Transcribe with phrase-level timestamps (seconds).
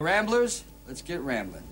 [0.00, 1.62] Ramblers, let's get rambling.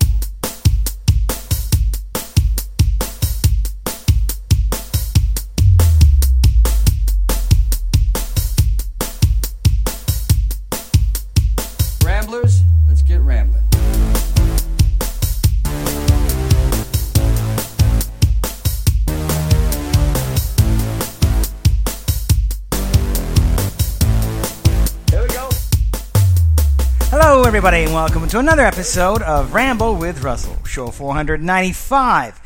[27.63, 32.41] Everybody, and welcome to another episode of Ramble with Russell, show 495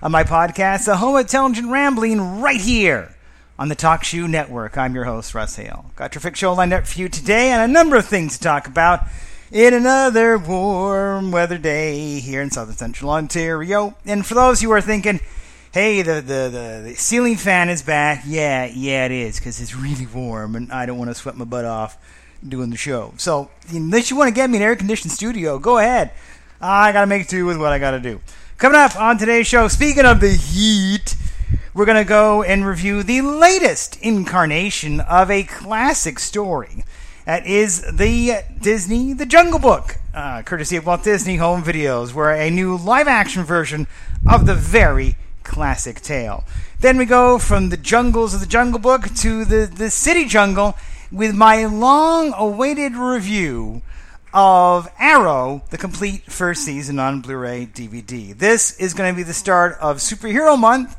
[0.00, 3.12] of my podcast, The Home Intelligent Rambling, right here
[3.58, 4.78] on the TalkShoe Network.
[4.78, 5.90] I'm your host, Russ Hale.
[5.96, 8.44] Got a terrific show lined up for you today and a number of things to
[8.44, 9.00] talk about
[9.50, 13.96] in another warm weather day here in southern central Ontario.
[14.06, 15.18] And for those who are thinking,
[15.72, 19.74] hey, the, the, the, the ceiling fan is back, yeah, yeah, it is, because it's
[19.74, 21.98] really warm and I don't want to sweat my butt off
[22.46, 23.14] doing the show.
[23.16, 26.12] So, unless you want to get me an air conditioned studio, go ahead.
[26.60, 28.20] I got to make do with what I got to do.
[28.58, 31.16] Coming up on today's show, speaking of the heat,
[31.72, 36.84] we're to go and review the latest incarnation of a classic story.
[37.24, 42.32] That is the Disney The Jungle Book, uh, courtesy of Walt Disney Home Videos, where
[42.32, 43.86] a new live action version
[44.28, 46.44] of the very classic tale.
[46.80, 50.76] Then we go from the jungles of the Jungle Book to the, the city jungle
[51.12, 53.82] with my long awaited review
[54.32, 58.36] of Arrow, the complete first season on Blu ray DVD.
[58.36, 60.96] This is going to be the start of Superhero Month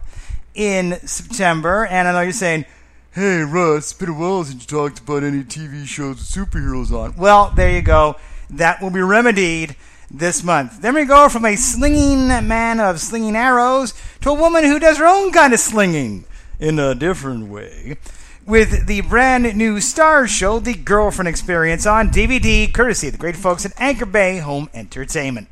[0.53, 2.65] in September, and I know you're saying,
[3.11, 6.91] Hey Russ, it's been a while since you talked about any TV shows with superheroes
[6.91, 7.15] on.
[7.15, 8.17] Well, there you go.
[8.49, 9.77] That will be remedied
[10.09, 10.81] this month.
[10.81, 14.97] Then we go from a slinging man of slinging arrows to a woman who does
[14.97, 16.25] her own kind of slinging
[16.59, 17.97] in a different way
[18.45, 23.35] with the brand new Starz show, The Girlfriend Experience, on DVD, courtesy of the great
[23.35, 25.47] folks at Anchor Bay Home Entertainment.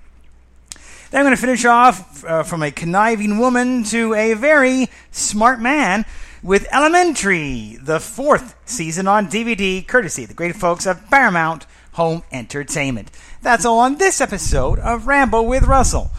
[1.12, 5.60] Then I'm going to finish off uh, from a conniving woman to a very smart
[5.60, 6.06] man
[6.42, 12.24] with Elementary, the fourth season on DVD, courtesy of the great folks of Paramount Home
[12.32, 13.12] Entertainment.
[13.42, 16.12] That's all on this episode of Ramble with Russell.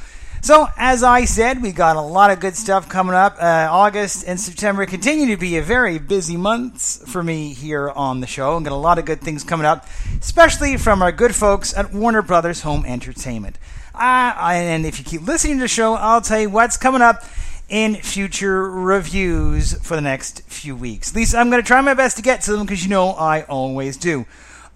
[0.43, 3.37] So, as I said, we got a lot of good stuff coming up.
[3.39, 8.21] Uh, August and September continue to be a very busy months for me here on
[8.21, 8.57] the show.
[8.57, 9.87] and got a lot of good things coming up,
[10.19, 13.59] especially from our good folks at Warner Brothers Home Entertainment.
[13.95, 17.23] Uh, and if you keep listening to the show, I'll tell you what's coming up
[17.69, 21.11] in future reviews for the next few weeks.
[21.11, 23.11] At least I'm going to try my best to get to them because you know
[23.11, 24.25] I always do.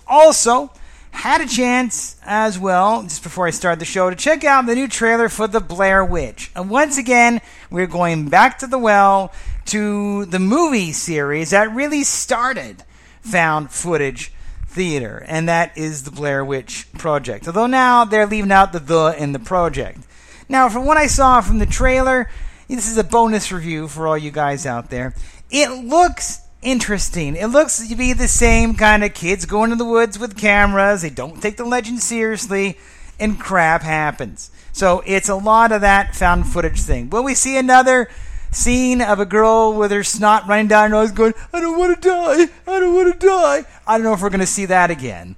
[0.07, 0.71] Also,
[1.15, 4.75] had a chance as well, just before I start the show, to check out the
[4.75, 6.51] new trailer for The Blair Witch.
[6.55, 9.33] And once again, we're going back to the well
[9.67, 12.83] to the movie series that really started
[13.23, 14.33] found footage
[14.67, 17.47] theater, and that is the Blair Witch Project.
[17.47, 20.01] Although now they're leaving out the the in the project.
[20.49, 22.29] Now, from what I saw from the trailer,
[22.69, 25.15] this is a bonus review for all you guys out there.
[25.49, 27.37] It looks interesting.
[27.37, 31.03] It looks to be the same kind of kids going to the woods with cameras.
[31.03, 32.79] They don't take the legend seriously,
[33.21, 34.51] and crap happens.
[34.73, 37.11] So it's a lot of that found footage thing.
[37.11, 38.09] Will we see another
[38.51, 42.01] scene of a girl with her snot running down her nose going, I don't want
[42.01, 42.53] to die.
[42.67, 43.65] I don't want to die.
[43.87, 45.37] I don't know if we're going to see that again.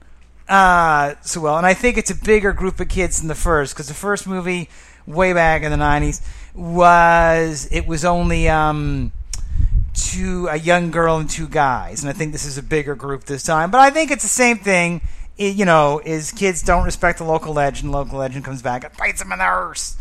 [0.48, 3.74] Uh, so well, and I think it's a bigger group of kids than the first
[3.74, 4.68] because the first movie,
[5.06, 6.22] way back in the 90s,
[6.54, 9.12] was, it was only, um,
[9.96, 13.24] two a young girl and two guys, and I think this is a bigger group
[13.24, 13.70] this time.
[13.70, 15.00] But I think it's the same thing.
[15.36, 17.92] It, you know, is kids don't respect the local legend.
[17.92, 19.96] Local legend comes back and bites them in the arse.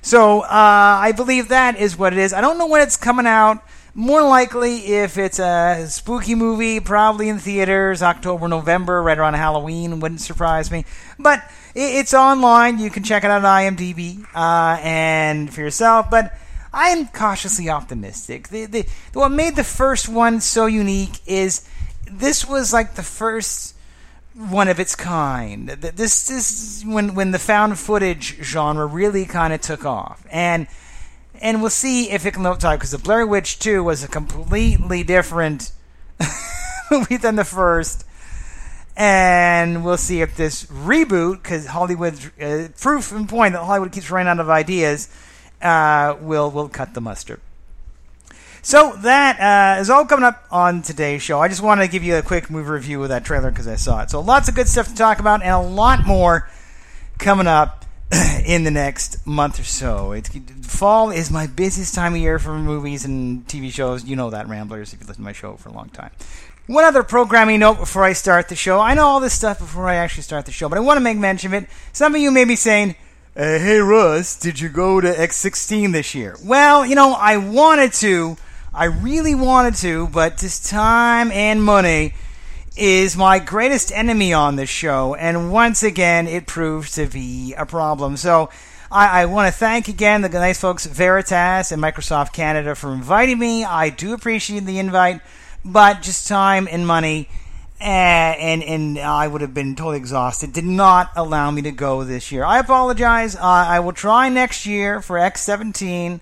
[0.00, 2.32] So uh, I believe that is what it is.
[2.32, 3.62] I don't know when it's coming out.
[3.94, 9.98] More likely, if it's a spooky movie, probably in theaters, October, November, right around Halloween,
[9.98, 10.84] wouldn't surprise me.
[11.18, 11.42] But
[11.74, 12.78] it's online.
[12.78, 16.10] You can check it out on IMDb uh, and for yourself.
[16.10, 16.32] But
[16.72, 18.48] I am cautiously optimistic.
[18.48, 21.68] The, the, what made the first one so unique is
[22.10, 23.74] this was like the first
[24.34, 25.68] one of its kind.
[25.68, 30.68] This is when when the found footage genre really kind of took off, and
[31.40, 34.08] and we'll see if it can up to because the Blair Witch Two was a
[34.08, 35.72] completely different
[36.90, 38.04] movie than the first.
[38.96, 44.10] And we'll see if this reboot, because Hollywood's uh, proof and point that Hollywood keeps
[44.10, 45.08] running out of ideas,
[45.62, 47.40] uh, will will cut the mustard.
[48.62, 51.40] So that uh, is all coming up on today's show.
[51.40, 53.76] I just wanted to give you a quick movie review of that trailer because I
[53.76, 54.10] saw it.
[54.10, 56.48] So lots of good stuff to talk about, and a lot more
[57.18, 57.84] coming up
[58.44, 60.12] in the next month or so.
[60.12, 60.30] It's,
[60.62, 64.04] fall is my busiest time of year for movies and TV shows.
[64.04, 66.10] You know that, Ramblers, if you listen to my show for a long time.
[66.66, 68.80] One other programming note before I start the show.
[68.80, 71.02] I know all this stuff before I actually start the show, but I want to
[71.02, 71.70] make mention of it.
[71.92, 72.94] Some of you may be saying,
[73.38, 76.36] uh, hey Russ, did you go to X16 this year?
[76.44, 78.36] Well, you know, I wanted to.
[78.74, 82.14] I really wanted to, but just time and money
[82.76, 87.64] is my greatest enemy on this show, and once again, it proves to be a
[87.64, 88.16] problem.
[88.16, 88.50] So,
[88.90, 92.92] I, I want to thank again the nice folks at Veritas and Microsoft Canada for
[92.92, 93.64] inviting me.
[93.64, 95.20] I do appreciate the invite
[95.64, 97.28] but just time and money.
[97.80, 100.52] And, and, and I would have been totally exhausted.
[100.52, 102.44] Did not allow me to go this year.
[102.44, 103.36] I apologize.
[103.36, 106.20] Uh, I will try next year for X17,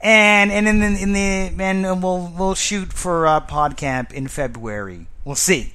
[0.00, 5.06] and and in the in the and we'll we'll shoot for uh, PodCamp in February.
[5.24, 5.74] We'll see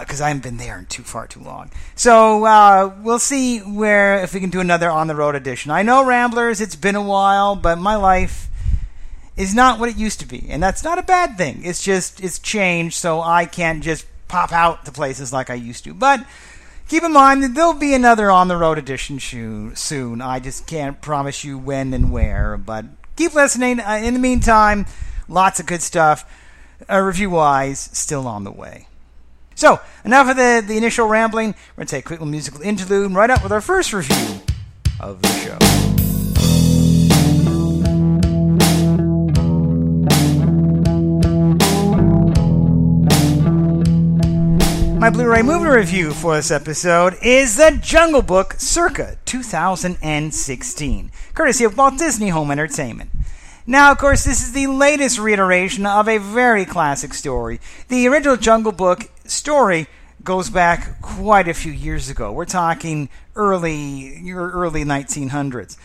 [0.00, 1.70] because uh, I haven't been there in too far too long.
[1.94, 5.70] So uh, we'll see where if we can do another on the road edition.
[5.70, 8.48] I know Ramblers, it's been a while, but my life
[9.36, 11.60] is not what it used to be, and that's not a bad thing.
[11.62, 15.84] It's just it's changed, so I can't just pop out to places like I used
[15.84, 15.94] to.
[15.94, 16.26] But
[16.88, 20.20] keep in mind that there'll be another on the road edition soon.
[20.20, 22.84] I just can't promise you when and where, but
[23.16, 23.80] keep listening.
[23.80, 24.86] Uh, in the meantime,
[25.28, 26.30] lots of good stuff,
[26.90, 28.88] uh, review wise, still on the way.
[29.54, 31.54] So, enough of the, the initial rambling.
[31.76, 34.40] We're going to take a quick little musical interlude right up with our first review
[35.00, 35.95] of the show.
[45.06, 51.62] My Blu ray movie review for this episode is The Jungle Book circa 2016, courtesy
[51.62, 53.10] of Walt Disney Home Entertainment.
[53.68, 57.60] Now, of course, this is the latest reiteration of a very classic story.
[57.86, 59.86] The original Jungle Book story
[60.24, 62.32] goes back quite a few years ago.
[62.32, 65.76] We're talking early early 1900s.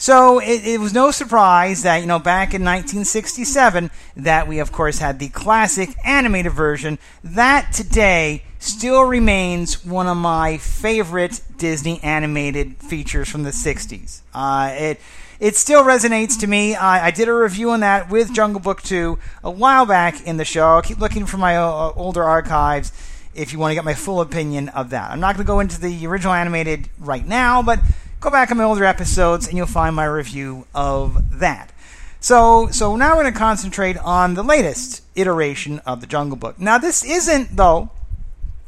[0.00, 4.70] So it, it, was no surprise that, you know, back in 1967, that we, of
[4.70, 12.00] course, had the classic animated version that today still remains one of my favorite Disney
[12.04, 14.22] animated features from the 60s.
[14.32, 15.00] Uh, it
[15.40, 16.74] it still resonates to me.
[16.74, 20.36] I, I, did a review on that with Jungle Book 2 a while back in
[20.36, 20.66] the show.
[20.66, 22.90] I'll keep looking for my uh, older archives
[23.36, 25.12] if you want to get my full opinion of that.
[25.12, 27.78] I'm not going to go into the original animated right now, but
[28.20, 31.72] go back on my older episodes and you'll find my review of that.
[32.20, 36.58] So, so now we're going to concentrate on the latest iteration of the Jungle Book.
[36.58, 37.90] Now, this isn't, though,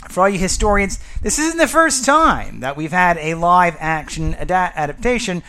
[0.09, 4.35] for all you historians, this isn't the first time that we've had a live action
[4.35, 5.43] ad- adaptation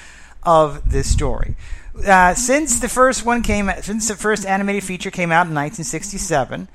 [0.44, 1.56] of this story.
[2.06, 6.68] Uh, since the first one came, since the first animated feature came out in 1967,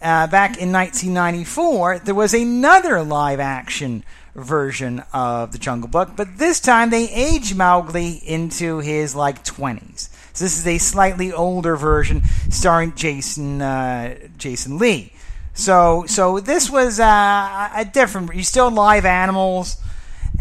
[0.00, 4.02] uh, back in 1994, there was another live action
[4.34, 10.08] version of the Jungle Book, but this time they aged Mowgli into his like 20s.
[10.32, 15.12] So this is a slightly older version starring Jason uh, Jason Lee.
[15.54, 18.34] So so this was uh, a different.
[18.34, 19.76] You still live animals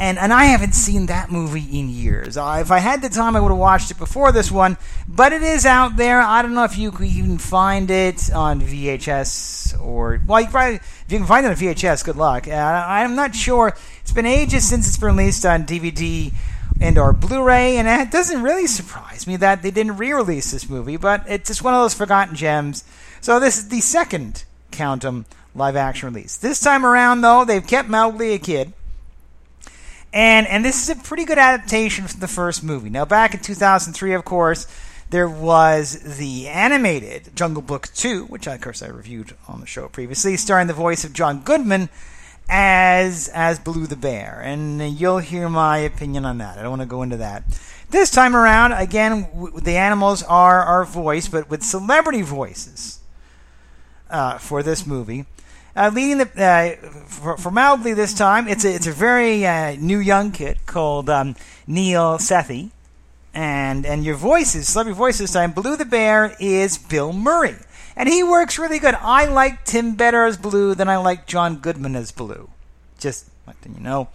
[0.01, 2.36] and and I haven't seen that movie in years.
[2.36, 4.77] Uh, if I had the time, I would have watched it before this one,
[5.07, 6.19] but it is out there.
[6.19, 10.77] I don't know if you can even find it on VHS or well, you probably
[10.77, 12.48] if you can find it on VHS, good luck.
[12.48, 13.75] Uh, I'm not sure.
[14.01, 16.33] It's been ages since it's been released on DVD
[16.81, 20.98] and or Blu-ray, and it doesn't really surprise me that they didn't re-release this movie.
[20.98, 22.83] But it's just one of those forgotten gems.
[23.21, 26.38] So this is the second Count 'em live action release.
[26.38, 28.74] This time around, though, they've kept Mowgli a kid
[30.13, 32.89] and and this is a pretty good adaptation from the first movie.
[32.89, 34.68] Now, back in 2003, of course,
[35.10, 39.88] there was the animated Jungle Book 2, which of course I reviewed on the show
[39.88, 41.89] previously, starring the voice of John Goodman
[42.50, 46.58] as as Baloo the Bear, and you'll hear my opinion on that.
[46.58, 47.44] I don't want to go into that.
[47.89, 53.00] This time around, again, w- the animals are are voiced, but with celebrity voices
[54.10, 55.25] uh, for this movie.
[55.75, 59.75] Uh, leading the uh, for, for, Mowgli this time, it's a it's a very uh,
[59.80, 61.36] new young kid called um,
[61.66, 62.72] Neel Sethi,
[63.34, 67.56] and and your voices, celebrity voice this time, Baloo the Bear is Bill Murray,
[67.96, 68.96] and he works really good.
[68.96, 72.50] I like Tim better as Baloo than I like John Goodman as Baloo.
[73.00, 74.10] Just letting you know.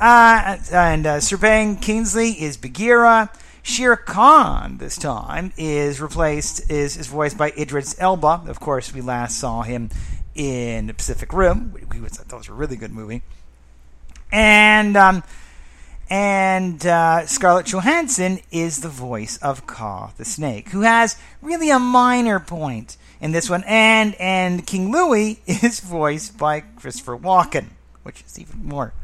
[0.00, 3.30] Uh, and uh, Sir Ben Kingsley is Bagheera.
[3.62, 8.44] Shere Khan this time is replaced is is voiced by Idris Elba.
[8.46, 9.90] Of course, we last saw him
[10.38, 11.72] in the Pacific Rim.
[11.72, 13.22] We, we, that was a really good movie.
[14.32, 15.24] And um,
[16.08, 21.78] and uh, Scarlett Johansson is the voice of Kaa the Snake, who has really a
[21.78, 23.64] minor point in this one.
[23.66, 27.70] And and King Louie is voiced by Christopher Walken,
[28.04, 28.94] which is even more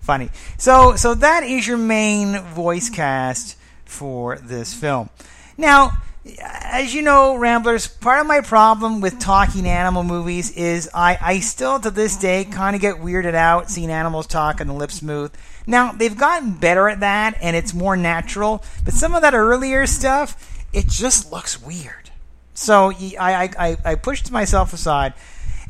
[0.00, 0.30] funny.
[0.56, 5.10] So so that is your main voice cast for this film.
[5.58, 6.00] Now
[6.38, 11.40] as you know, Ramblers, part of my problem with talking animal movies is I, I
[11.40, 15.02] still to this day kind of get weirded out seeing animals talk and the lips
[15.02, 15.30] move.
[15.66, 19.86] Now, they've gotten better at that and it's more natural, but some of that earlier
[19.86, 22.10] stuff, it just looks weird.
[22.54, 25.14] So I, I, I pushed myself aside,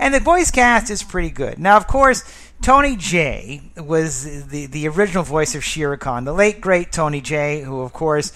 [0.01, 1.59] and the voice cast is pretty good.
[1.59, 2.25] Now, of course,
[2.63, 7.61] Tony Jay was the, the original voice of Shere Khan, the late, great Tony Jay,
[7.61, 8.33] who, of course,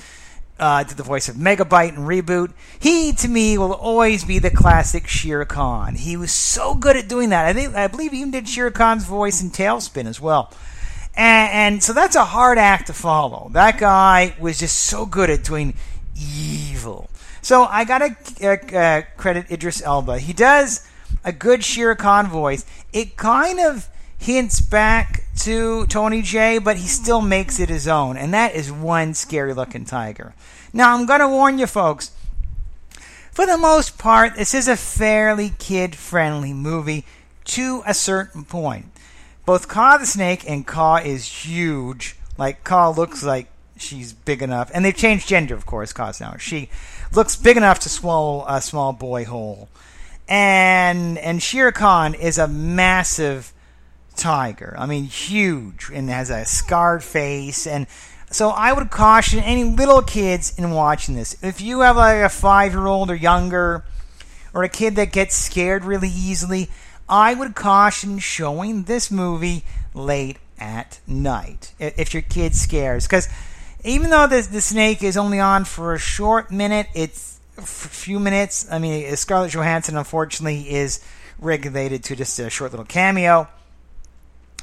[0.59, 2.53] uh, did the voice of Megabyte and Reboot.
[2.79, 5.97] He, to me, will always be the classic Shere Khan.
[5.97, 7.47] He was so good at doing that.
[7.47, 10.53] I think I believe he even did Shere Khan's voice in TaleSpin as well.
[11.15, 13.51] And, and so that's a hard act to follow.
[13.53, 15.75] That guy was just so good at doing
[16.17, 17.11] evil.
[17.43, 20.19] So I gotta uh, uh, credit Idris Elba.
[20.21, 20.87] He does
[21.25, 22.65] a good Shere Khan voice.
[22.93, 28.17] It kind of hints back to Tony Jay, but he still makes it his own,
[28.17, 30.35] and that is one scary looking tiger.
[30.73, 32.13] Now, I'm going to warn you folks.
[33.31, 37.05] For the most part, this is a fairly kid friendly movie
[37.45, 38.87] to a certain point.
[39.47, 42.17] Both Kaa the snake and Kaa is huge.
[42.37, 44.71] Like, Kaa looks like she's big enough.
[44.75, 46.37] And they've changed gender, of course, Kaa's now.
[46.39, 46.69] She
[47.13, 49.69] looks big enough to swallow a small boy whole.
[50.29, 53.53] And, and Shere Khan is a massive
[54.13, 54.75] tiger.
[54.79, 57.67] I mean, huge and has a scarred face.
[57.67, 57.87] And
[58.31, 61.37] so I would caution any little kids in watching this.
[61.43, 63.85] If you have like a five year old or younger,
[64.55, 66.69] or a kid that gets scared really easily,
[67.09, 69.65] I would caution showing this movie
[69.95, 73.07] late at night if your kid scares.
[73.07, 73.29] Because
[73.85, 78.19] even though the, the snake is only on for a short minute, it's a few
[78.19, 78.67] minutes.
[78.71, 81.05] I mean, Scarlett Johansson, unfortunately, is
[81.39, 83.49] regulated to just a short little cameo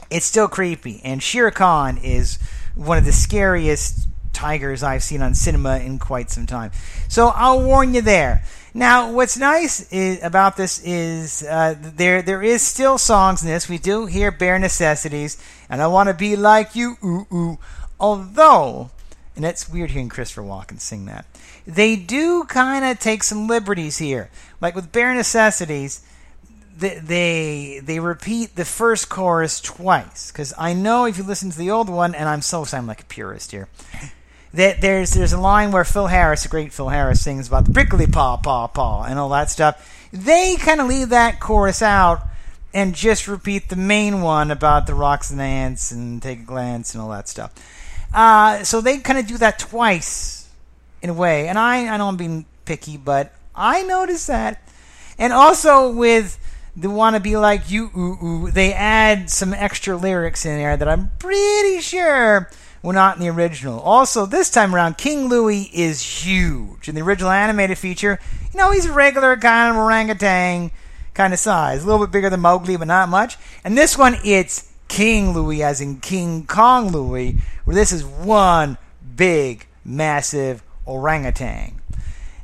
[0.09, 1.01] it's still creepy.
[1.03, 2.39] And Shere Khan is
[2.75, 6.71] one of the scariest tigers I've seen on cinema in quite some time.
[7.07, 8.43] So I'll warn you there.
[8.73, 13.67] Now, what's nice is, about this is uh, there there is still songs in this.
[13.67, 17.57] We do hear bare necessities, and I want to be like you, ooh ooh.
[17.99, 18.91] Although,
[19.35, 21.25] and it's weird hearing Christopher Walken sing that.
[21.65, 24.29] They do kind of take some liberties here,
[24.61, 26.05] like with bare necessities
[26.79, 31.57] they they, they repeat the first chorus twice because I know if you listen to
[31.57, 33.67] the old one, and I'm so sound like a purist here.
[34.51, 37.71] That there's there's a line where Phil Harris, the great Phil Harris, sings about the
[37.71, 40.09] prickly paw, paw, paw, and all that stuff.
[40.11, 42.23] They kind of leave that chorus out
[42.73, 46.43] and just repeat the main one about the rocks and the ants and take a
[46.43, 47.51] glance and all that stuff.
[48.11, 50.49] Uh, so they kind of do that twice
[51.03, 54.67] in a way, and I I know I'm being picky, but I noticed that,
[55.19, 56.39] and also with
[56.75, 60.77] they want to be like you, ooh, ooh, they add some extra lyrics in there
[60.77, 62.49] that I'm pretty sure
[62.81, 63.79] were not in the original.
[63.81, 66.87] Also, this time around, King Louie is huge.
[66.87, 68.19] In the original animated feature,
[68.53, 70.71] you know, he's a regular kind of orangutan
[71.13, 71.83] kind of size.
[71.83, 73.37] A little bit bigger than Mowgli, but not much.
[73.63, 78.77] And this one, it's King Louie, as in King Kong Louie, where this is one
[79.15, 81.78] big, massive orangutan.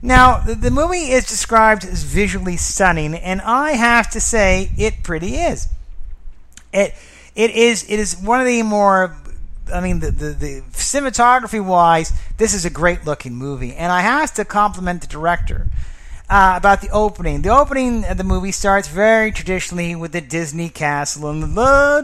[0.06, 5.36] Now, the, movie is described as visually stunning, and I have to say, it pretty
[5.36, 5.68] is.
[6.72, 6.94] It
[7.36, 9.18] it is it is one of the more
[9.74, 14.02] I mean, the, the, the cinematography wise, this is a great looking movie, and I
[14.02, 15.68] have to compliment the director
[16.30, 17.42] uh, about the opening.
[17.42, 21.48] The opening of the movie starts very traditionally with the Disney castle and the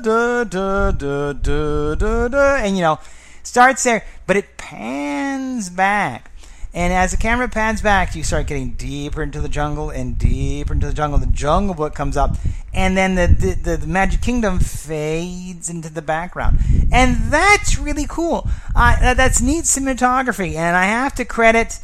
[0.01, 3.00] da da da da da da, and you know,
[3.43, 6.31] starts there, but it pans back
[6.74, 10.74] and as the camera pans back, you start getting deeper into the jungle and deeper
[10.74, 11.20] into the jungle.
[11.20, 12.38] The jungle book comes up,
[12.74, 16.60] and then the, the, the Magic Kingdom fades into the background.
[16.92, 18.48] And that's really cool.
[18.74, 21.80] Uh, that's neat cinematography, and I have to credit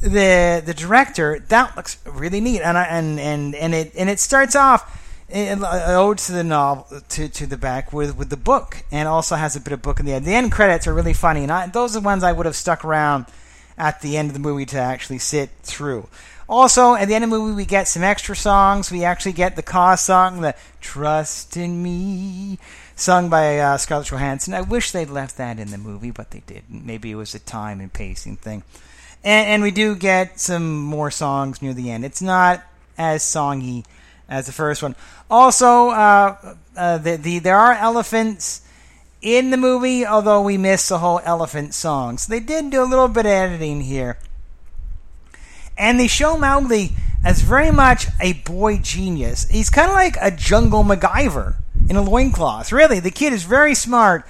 [0.00, 1.40] the the director.
[1.48, 5.64] That looks really neat, and I, and and and it and it starts off an
[5.64, 9.56] ode to the novel to, to the back with, with the book and also has
[9.56, 10.24] a bit of book in the end.
[10.24, 12.54] The end credits are really funny, and I, those are the ones I would have
[12.54, 13.26] stuck around
[13.76, 16.08] at the end of the movie to actually sit through.
[16.48, 18.90] Also, at the end of the movie, we get some extra songs.
[18.90, 22.58] We actually get the Kaa song, the Trust in Me,
[22.96, 24.52] sung by uh, Scarlett Johansson.
[24.52, 26.84] I wish they'd left that in the movie, but they didn't.
[26.84, 28.62] Maybe it was a time and pacing thing.
[29.24, 32.04] And, and we do get some more songs near the end.
[32.04, 32.62] It's not
[32.98, 33.86] as songy
[34.28, 34.96] as the first one.
[35.30, 38.60] Also, uh, uh, the, the there are elephants
[39.24, 42.18] in the movie, although we missed the whole elephant song.
[42.18, 44.18] So they did do a little bit of editing here.
[45.76, 46.90] And they show Mowgli
[47.24, 49.48] as very much a boy genius.
[49.48, 51.56] He's kind of like a jungle MacGyver
[51.88, 52.70] in a loincloth.
[52.70, 54.24] Really, the kid is very smart.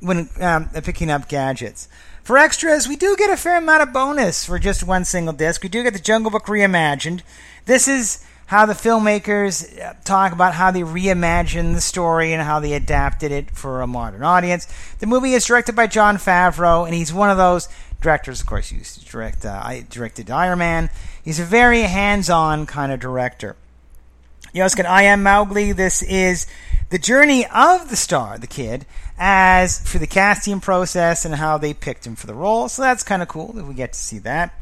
[0.00, 1.88] when um, picking up gadgets.
[2.22, 5.62] For extras, we do get a fair amount of bonus for just one single disc.
[5.62, 7.22] We do get the Jungle Book reimagined.
[7.66, 12.60] This is how the filmmakers uh, talk about how they reimagined the story and how
[12.60, 14.68] they adapted it for a modern audience.
[14.98, 17.68] The movie is directed by Jon Favreau, and he's one of those
[18.00, 20.90] directors, of course, used to direct, uh, I directed Iron Man.
[21.22, 23.56] He's a very hands-on kind of director.
[24.52, 25.72] Get I Am Mowgli.
[25.72, 26.46] This is
[26.90, 28.86] the journey of the star, the kid,
[29.18, 32.68] as for the casting process and how they picked him for the role.
[32.68, 34.54] So that's kind of cool that we get to see that.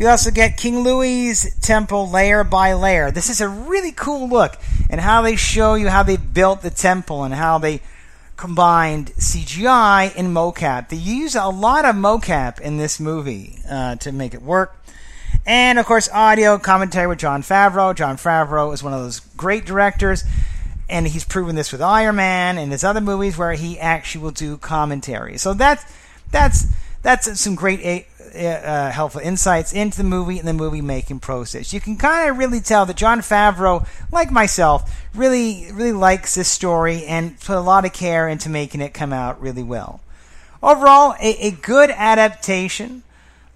[0.00, 3.10] We also get King Louie's temple layer by layer.
[3.10, 4.56] This is a really cool look
[4.88, 7.82] and how they show you how they built the temple and how they
[8.38, 10.88] combined CGI and mocap.
[10.88, 14.74] They use a lot of mocap in this movie uh, to make it work.
[15.44, 17.94] And of course, audio commentary with Jon Favreau.
[17.94, 20.24] Jon Favreau is one of those great directors,
[20.88, 24.30] and he's proven this with Iron Man and his other movies where he actually will
[24.30, 25.36] do commentary.
[25.36, 25.84] So that's
[26.30, 26.68] that's
[27.02, 31.72] that's some great uh, helpful insights into the movie and the movie making process.
[31.72, 36.48] You can kind of really tell that Jon Favreau, like myself, really really likes this
[36.48, 40.00] story and put a lot of care into making it come out really well.
[40.62, 43.02] Overall, a, a good adaptation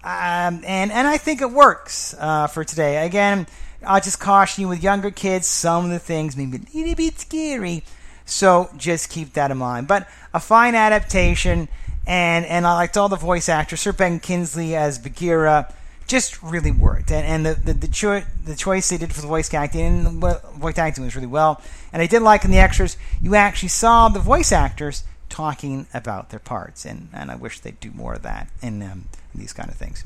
[0.05, 3.03] um, and and I think it works uh, for today.
[3.03, 3.47] Again,
[3.83, 5.47] I'll just caution you with younger kids.
[5.47, 7.83] Some of the things may be a little bit scary,
[8.23, 9.87] so just keep that in mind.
[9.87, 11.69] But a fine adaptation,
[12.07, 13.81] and and I liked all the voice actors.
[13.81, 15.73] Sir Ben Kingsley as Bagheera
[16.07, 19.27] just really worked, and and the the the, cho- the choice they did for the
[19.27, 21.61] voice acting and the voice acting was really well.
[21.91, 26.29] And I did like in the extras, you actually saw the voice actors talking about
[26.29, 29.69] their parts, and and I wish they'd do more of that in um, these kind
[29.69, 30.03] of things.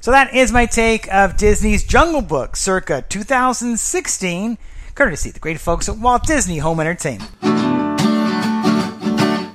[0.00, 4.56] So that is my take of Disney's Jungle Book circa 2016,
[4.94, 7.75] courtesy the great folks at Walt Disney Home Entertainment.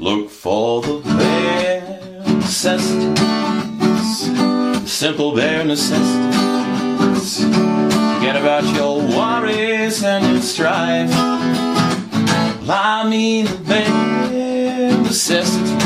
[0.01, 3.21] Look for the bare necessities,
[4.91, 7.43] simple bare necessities.
[7.43, 11.11] Forget about your worries and your strife.
[12.67, 15.85] I mean the bare necessities.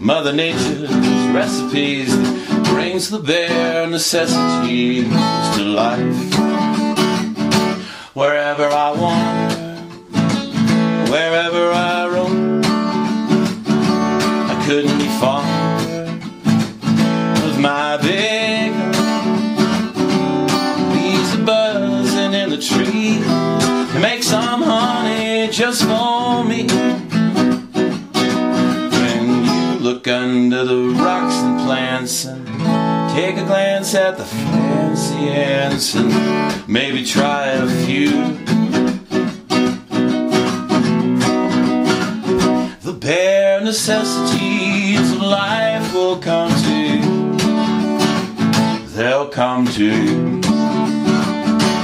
[0.00, 0.90] Mother Nature's
[1.34, 2.16] recipes
[2.70, 5.06] brings the bare necessities
[5.54, 6.34] to life.
[8.14, 9.54] Wherever I wander,
[11.12, 12.07] wherever I
[14.68, 15.42] couldn't be far
[17.42, 18.70] with my big
[20.92, 23.18] bees are buzzing in the tree.
[23.98, 26.66] Make some honey just for me
[28.92, 32.46] When you look under the rocks and plants and
[33.16, 38.67] take a glance at the fancy ants and maybe try a few.
[43.68, 47.02] Necessities of life will come to.
[48.96, 50.42] They'll come to you.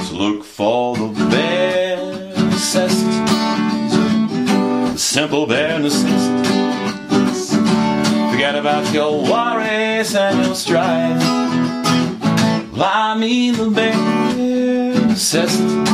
[0.06, 1.98] So look for the bare
[2.36, 3.30] necessities,
[4.92, 7.50] the simple bare necessities.
[8.30, 11.22] Forget about your worries and your strife.
[12.80, 15.88] I mean the bare necessities.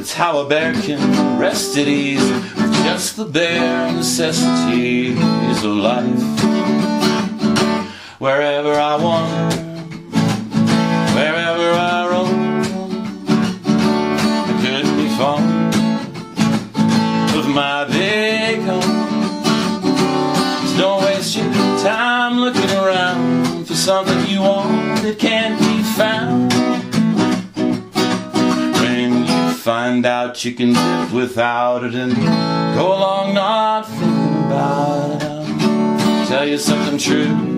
[0.00, 2.59] It's how a bear can rest at ease
[2.92, 5.16] just the bare necessities
[5.62, 6.22] of life.
[8.18, 9.56] Wherever I wander,
[11.16, 12.40] wherever I roam,
[14.48, 15.40] I couldn't be far
[17.36, 18.98] with my big home.
[20.66, 21.52] So Don't waste your
[21.90, 26.49] time looking around for something you want that can't be found.
[29.70, 32.12] Find out you can live without it and
[32.74, 37.56] go along not thinking about it, tell you something true.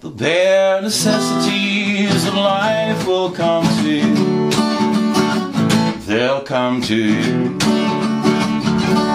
[0.00, 4.50] The bare necessities of life will come to you.
[6.04, 7.48] They'll come to you.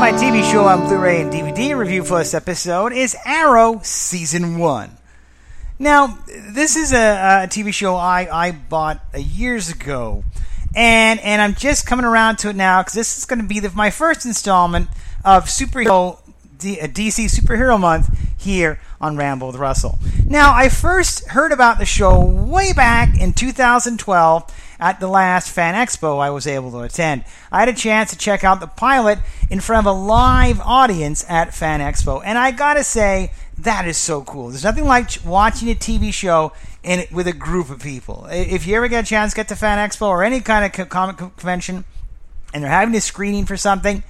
[0.01, 4.57] My TV show on Blu ray and DVD review for this episode is Arrow Season
[4.57, 4.96] 1.
[5.79, 10.23] Now, this is a, a TV show I, I bought years ago,
[10.75, 13.59] and, and I'm just coming around to it now because this is going to be
[13.59, 14.89] the, my first installment
[15.23, 16.19] of superhero
[16.57, 19.99] D, uh, DC Superhero Month here on Ramble with Russell.
[20.25, 25.75] Now, I first heard about the show way back in 2012 at the last Fan
[25.75, 27.23] Expo I was able to attend.
[27.51, 31.25] I had a chance to check out the pilot in front of a live audience
[31.29, 34.49] at Fan Expo, and I gotta say, that is so cool.
[34.49, 36.53] There's nothing like watching a TV show
[37.11, 38.27] with a group of people.
[38.29, 41.17] If you ever get a chance, get to Fan Expo or any kind of comic
[41.17, 41.83] convention,
[42.53, 44.03] and they're having a screening for something,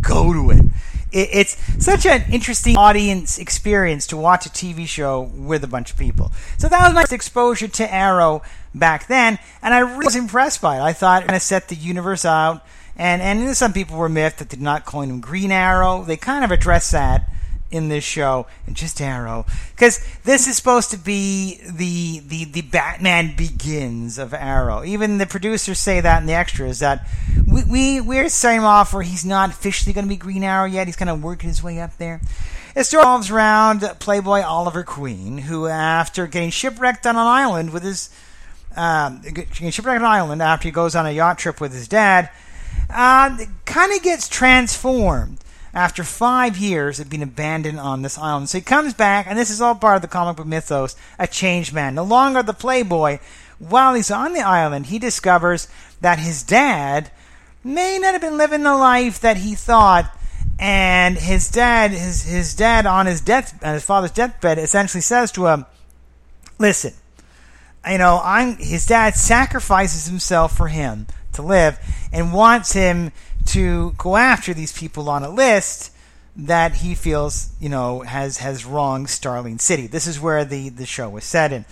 [0.00, 0.64] go to it.
[1.12, 1.28] it.
[1.32, 5.96] It's such an interesting audience experience to watch a TV show with a bunch of
[5.96, 6.32] people.
[6.58, 8.42] So that was my first exposure to Arrow
[8.74, 10.82] back then, and I really was impressed by it.
[10.82, 12.64] I thought it kind of set the universe out,
[12.96, 16.02] and and some people were miffed that they're not calling him Green Arrow.
[16.02, 17.30] They kind of address that
[17.70, 22.62] in this show and just Arrow because this is supposed to be the the the
[22.62, 24.84] Batman Begins of Arrow.
[24.84, 27.06] Even the producers say that in the extras that
[27.46, 30.86] we, we we're starting off where he's not officially going to be Green Arrow yet.
[30.86, 32.20] He's kind of working his way up there.
[32.74, 38.08] It revolves around Playboy Oliver Queen, who after getting shipwrecked on an island with his
[38.76, 41.88] um, getting shipwrecked on an island after he goes on a yacht trip with his
[41.88, 42.30] dad,
[42.88, 45.38] uh, kind of gets transformed
[45.74, 48.48] after five years of being abandoned on this island.
[48.48, 51.26] So he comes back, and this is all part of the comic book mythos a
[51.26, 51.94] changed man.
[51.94, 53.18] No longer the playboy.
[53.58, 55.68] While he's on the island, he discovers
[56.00, 57.10] that his dad
[57.64, 60.14] may not have been living the life that he thought.
[60.60, 65.30] And his dad, his his dad on his death, on his father's deathbed, essentially says
[65.32, 65.66] to him,
[66.58, 66.94] "Listen,
[67.88, 71.78] you know, I'm his dad sacrifices himself for him to live
[72.12, 73.12] and wants him
[73.48, 75.92] to go after these people on a list
[76.36, 79.86] that he feels, you know, has has wronged Starling City.
[79.86, 81.64] This is where the the show was set in.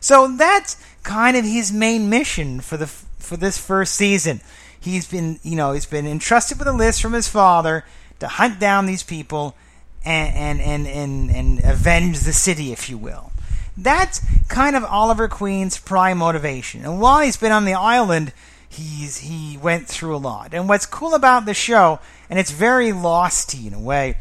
[0.00, 4.40] So that's kind of his main mission for the for this first season.
[4.78, 7.84] He's been, you know, he's been entrusted with a list from his father
[8.18, 9.56] to hunt down these people
[10.04, 13.32] and and and and, and avenge the city, if you will.
[13.76, 16.84] That's kind of Oliver Queen's prime motivation.
[16.84, 18.32] And while he's been on the island,
[18.72, 20.54] he's he went through a lot.
[20.54, 24.16] And what's cool about the show, and it's very losty in a way,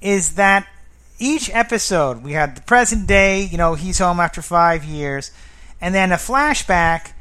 [0.00, 0.66] is that
[1.18, 5.30] each episode we had the present day, you know, he's home after five years,
[5.80, 7.12] and then a flashback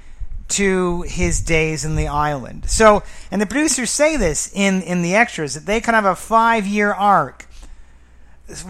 [0.50, 2.70] to his days in the island.
[2.70, 6.14] So, and the producers say this in in the extras that they kind of have
[6.14, 7.48] a five year arc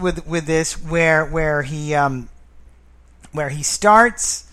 [0.00, 2.28] with with this where where he um
[3.32, 4.47] where he starts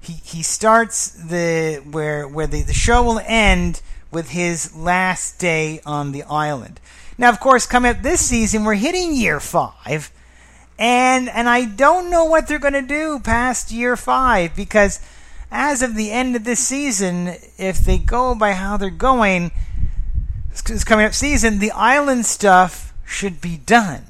[0.00, 5.80] he he starts the where where the, the show will end with his last day
[5.84, 6.80] on the island.
[7.18, 10.10] Now, of course, coming up this season, we're hitting year five,
[10.78, 15.00] and and I don't know what they're going to do past year five because
[15.52, 19.50] as of the end of this season, if they go by how they're going,
[20.66, 24.04] this coming up season, the island stuff should be done.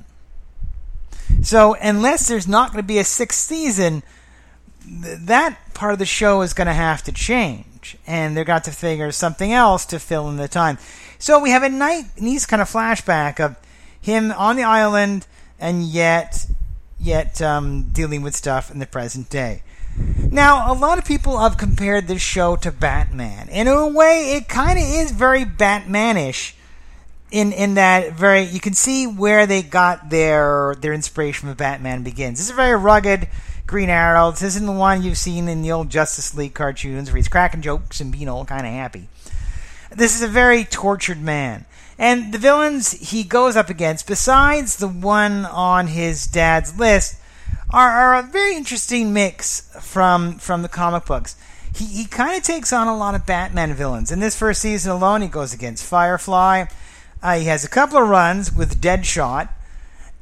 [1.43, 4.03] So unless there's not going to be a sixth season,
[4.85, 8.65] th- that part of the show is going to have to change, and they're got
[8.65, 10.79] to figure something else to fill in the time.
[11.19, 13.57] So we have a night, nice kind of flashback of
[14.01, 15.27] him on the island,
[15.59, 16.47] and yet,
[16.99, 19.63] yet um, dealing with stuff in the present day.
[20.31, 23.49] Now, a lot of people have compared this show to Batman.
[23.49, 26.55] In a way, it kind of is very Batmanish
[27.31, 32.03] in in that very you can see where they got their their inspiration from Batman
[32.03, 32.41] Begins.
[32.41, 33.29] Is a very rugged
[33.71, 34.33] Green Arrow.
[34.33, 37.63] This isn't the one you've seen in the old Justice League cartoons where he's cracking
[37.63, 39.07] jokes and being all kind of happy.
[39.95, 41.67] This is a very tortured man.
[41.97, 47.17] And the villains he goes up against, besides the one on his dad's list,
[47.73, 51.37] are, are a very interesting mix from from the comic books.
[51.73, 54.11] He, he kind of takes on a lot of Batman villains.
[54.11, 56.65] In this first season alone, he goes against Firefly.
[57.23, 59.49] Uh, he has a couple of runs with Deadshot,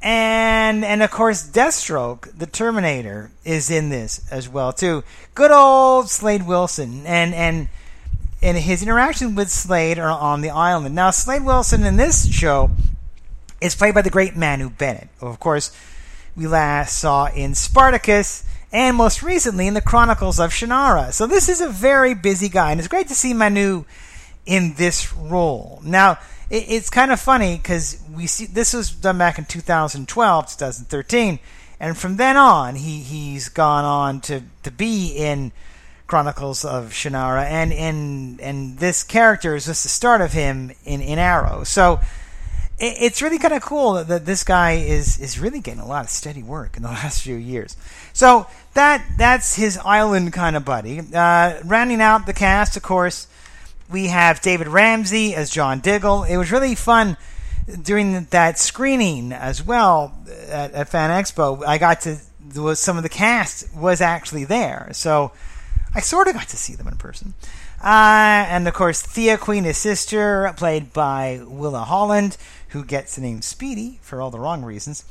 [0.03, 5.05] and and of course Deathstroke, the Terminator, is in this as well too.
[5.35, 7.69] Good old Slade Wilson, and and
[8.43, 10.95] and his interaction with Slade are on the island.
[10.95, 12.71] Now Slade Wilson in this show
[13.61, 15.77] is played by the great Manu Bennett, who of course
[16.37, 18.45] we last saw in Spartacus.
[18.71, 21.11] And most recently in the Chronicles of Shannara.
[21.15, 23.87] So this is a very busy guy, and it's great to see Manu
[24.45, 25.81] in this role.
[25.83, 26.19] Now,
[26.51, 31.39] it, it's kind of funny because we see this was done back in 2012, 2013,
[31.81, 35.53] and from then on, he he's gone on to to be in
[36.07, 41.01] Chronicles of Shannara, and and and this character is just the start of him in
[41.01, 41.65] in Arrow.
[41.65, 42.01] So
[42.79, 45.87] it, it's really kind of cool that, that this guy is is really getting a
[45.87, 47.77] lot of steady work in the last few years.
[48.13, 51.01] So that that's his island kind of buddy.
[51.15, 53.29] Uh, rounding out the cast, of course
[53.91, 56.25] we have David Ramsey as John Diggle.
[56.25, 57.17] It was really fun
[57.83, 60.15] during that screening as well
[60.49, 61.65] at, at Fan Expo.
[61.67, 62.19] I got to
[62.57, 65.33] was some of the cast was actually there, so
[65.95, 67.35] I sort of got to see them in person.
[67.83, 72.37] Uh, and of course, Thea Queen, his sister, played by Willa Holland,
[72.71, 75.05] who gets the name Speedy for all the wrong reasons.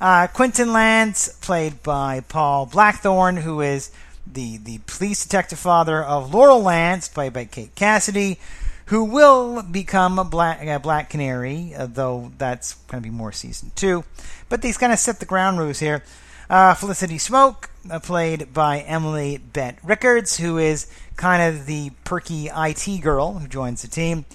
[0.00, 3.90] Uh, Quentin Lance, played by Paul Blackthorne, who is
[4.26, 8.38] the the police detective father of Laurel Lance, played by Kate Cassidy,
[8.86, 13.32] who will become a Black a Black Canary, uh, though that's going to be more
[13.32, 14.04] season two.
[14.48, 16.02] But these kind of set the ground rules here.
[16.50, 22.50] Uh, Felicity Smoak, uh, played by Emily Bett Rickards, who is kind of the perky
[22.54, 24.26] IT girl who joins the team.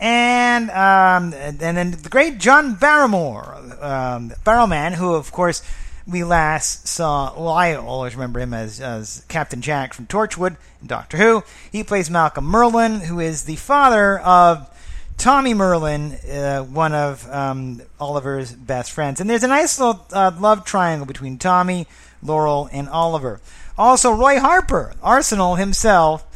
[0.00, 5.62] And um, and then the great John Barrymore, um, Barrowman, who of course
[6.06, 7.32] we last saw.
[7.36, 11.42] Well, I always remember him as, as Captain Jack from Torchwood and Doctor Who.
[11.70, 14.68] He plays Malcolm Merlyn, who is the father of
[15.16, 19.20] Tommy Merlyn, uh, one of um, Oliver's best friends.
[19.20, 21.86] And there's a nice little uh, love triangle between Tommy,
[22.22, 23.40] Laurel, and Oliver.
[23.78, 26.26] Also, Roy Harper, Arsenal himself,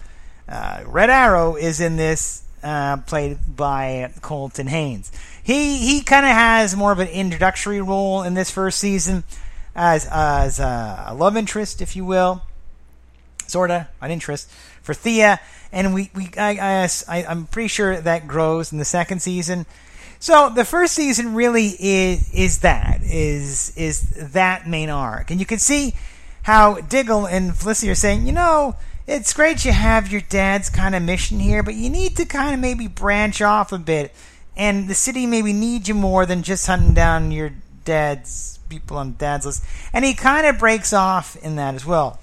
[0.48, 5.10] uh, Red Arrow, is in this, uh, played by Colton Haynes.
[5.42, 9.22] He he kind of has more of an introductory role in this first season
[9.76, 12.42] as as a love interest, if you will,
[13.46, 14.50] sorta an interest
[14.82, 15.38] for Thea,
[15.70, 19.66] and we we I, I I'm pretty sure that grows in the second season.
[20.18, 25.46] So the first season really is is that is is that main arc, and you
[25.46, 25.94] can see
[26.42, 30.94] how Diggle and Felicity are saying, you know, it's great you have your dad's kind
[30.94, 34.14] of mission here, but you need to kind of maybe branch off a bit,
[34.56, 37.50] and the city maybe needs you more than just hunting down your
[37.84, 42.20] dad's people on dad's list, and he kind of breaks off in that as well.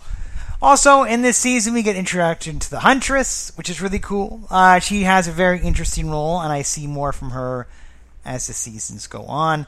[0.63, 4.47] Also, in this season, we get introduction to the Huntress, which is really cool.
[4.49, 7.67] Uh, she has a very interesting role, and I see more from her
[8.23, 9.67] as the seasons go on.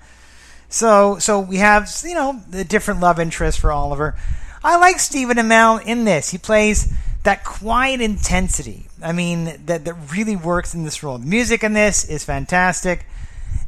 [0.69, 4.15] So, so we have you know the different love interests for Oliver.
[4.63, 6.31] I like Stephen Amell in this.
[6.31, 8.87] He plays that quiet intensity.
[9.03, 11.17] I mean, that that really works in this role.
[11.17, 13.05] The music in this is fantastic,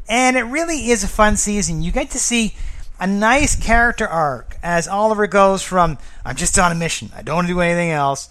[0.07, 1.81] and it really is a fun season.
[1.81, 2.55] You get to see
[2.99, 7.35] a nice character arc as Oliver goes from I'm just on a mission, I don't
[7.35, 8.29] want to do anything else,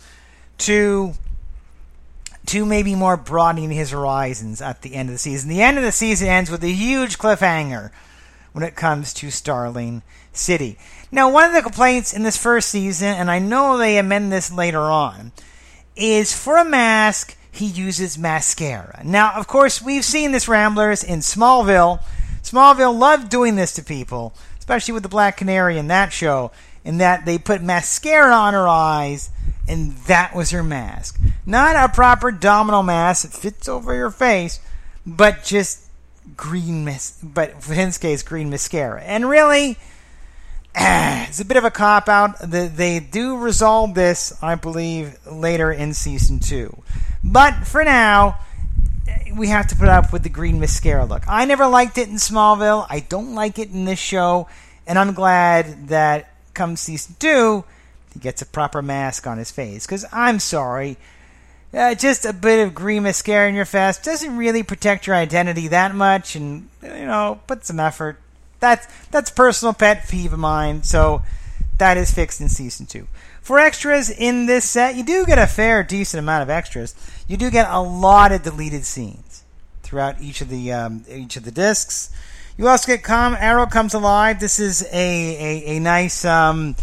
[0.58, 1.14] to
[2.46, 5.48] to maybe more broadening his horizons at the end of the season.
[5.48, 7.90] The end of the season ends with a huge cliffhanger
[8.52, 10.02] when it comes to Starling
[10.32, 10.78] City.
[11.10, 14.52] Now, one of the complaints in this first season, and I know they amend this
[14.52, 15.32] later on,
[15.96, 19.02] is for a mask, he uses mascara.
[19.04, 22.02] Now, of course, we've seen this Ramblers in Smallville.
[22.42, 24.34] Smallville loved doing this to people,
[24.66, 26.50] especially with the Black Canary in that show,
[26.84, 29.30] in that they put mascara on her eyes,
[29.68, 31.20] and that was her mask.
[31.46, 34.58] Not a proper domino mask that fits over your face,
[35.06, 35.84] but just
[36.36, 39.00] green mas- but his case, green mascara.
[39.02, 39.78] And really,
[40.74, 42.34] it's a bit of a cop out.
[42.40, 46.82] They do resolve this, I believe, later in season two.
[47.22, 48.40] But for now,
[49.36, 51.24] we have to put up with the green mascara look.
[51.28, 52.86] I never liked it in Smallville.
[52.88, 54.48] I don't like it in this show,
[54.86, 57.64] and I'm glad that come season two,
[58.12, 59.86] he gets a proper mask on his face.
[59.86, 60.96] Because I'm sorry,
[61.74, 65.68] uh, just a bit of green mascara in your face doesn't really protect your identity
[65.68, 68.18] that much, and you know, put some effort.
[68.60, 70.82] That's that's personal pet peeve of mine.
[70.82, 71.22] So
[71.78, 73.06] that is fixed in season two.
[73.46, 76.96] For extras in this set, you do get a fair, decent amount of extras.
[77.28, 79.44] You do get a lot of deleted scenes
[79.84, 82.10] throughout each of the um, each of the discs.
[82.58, 84.40] You also get Com Arrow comes alive.
[84.40, 86.74] This is a a, a nice um,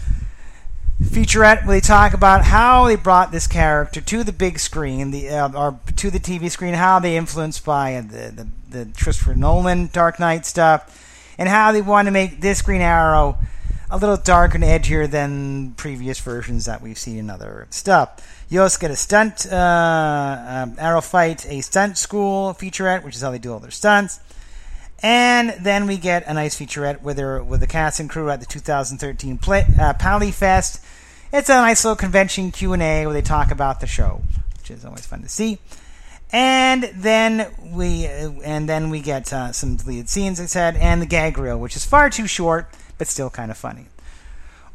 [1.02, 5.32] featurette where they talk about how they brought this character to the big screen, the
[5.32, 9.90] uh, or to the TV screen, how they influenced by the, the the Christopher Nolan
[9.92, 13.38] Dark Knight stuff, and how they want to make this Green Arrow
[13.94, 18.10] a little darker and edgier than previous versions that we've seen in other stuff.
[18.50, 23.22] You also get a stunt uh, um, Arrow fight, a stunt school featurette, which is
[23.22, 24.20] how they do all their stunts.
[25.04, 28.40] And then we get a nice featurette with, her, with the cast and crew at
[28.40, 30.84] the 2013 play, uh, PaleyFest.
[31.32, 34.24] It's a nice little convention Q&A where they talk about the show,
[34.58, 35.60] which is always fun to see.
[36.32, 41.06] And then we and then we get uh, some deleted scenes, I said, and the
[41.06, 42.68] gag reel, which is far too short
[43.04, 43.88] but still kind of funny.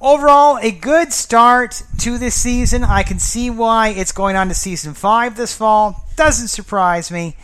[0.03, 2.85] Overall, a good start to this season.
[2.85, 6.05] I can see why it's going on to season five this fall.
[6.15, 7.37] Doesn't surprise me.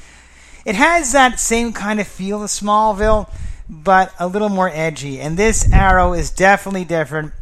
[0.67, 3.31] It has that same kind of feel of Smallville,
[3.67, 5.23] but a little more edgy.
[5.23, 7.33] And this Arrow is definitely different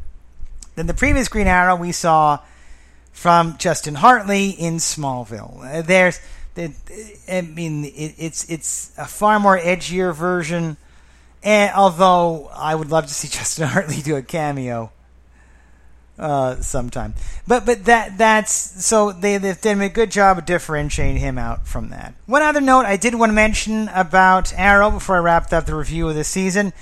[0.77, 2.39] than the previous Green Arrow we saw
[3.11, 5.79] from Justin Hartley in Smallville.
[5.79, 6.21] Uh, there's,
[6.57, 10.77] I mean, it's it's a far more edgier version
[11.43, 14.93] and although I would love to see Justin Hartley do a cameo
[16.19, 17.15] uh, sometime,
[17.47, 18.53] but but that that's
[18.85, 22.15] so they they've done a good job of differentiating him out from that.
[22.27, 25.75] One other note I did want to mention about Arrow before I wrapped up the
[25.75, 26.73] review of the season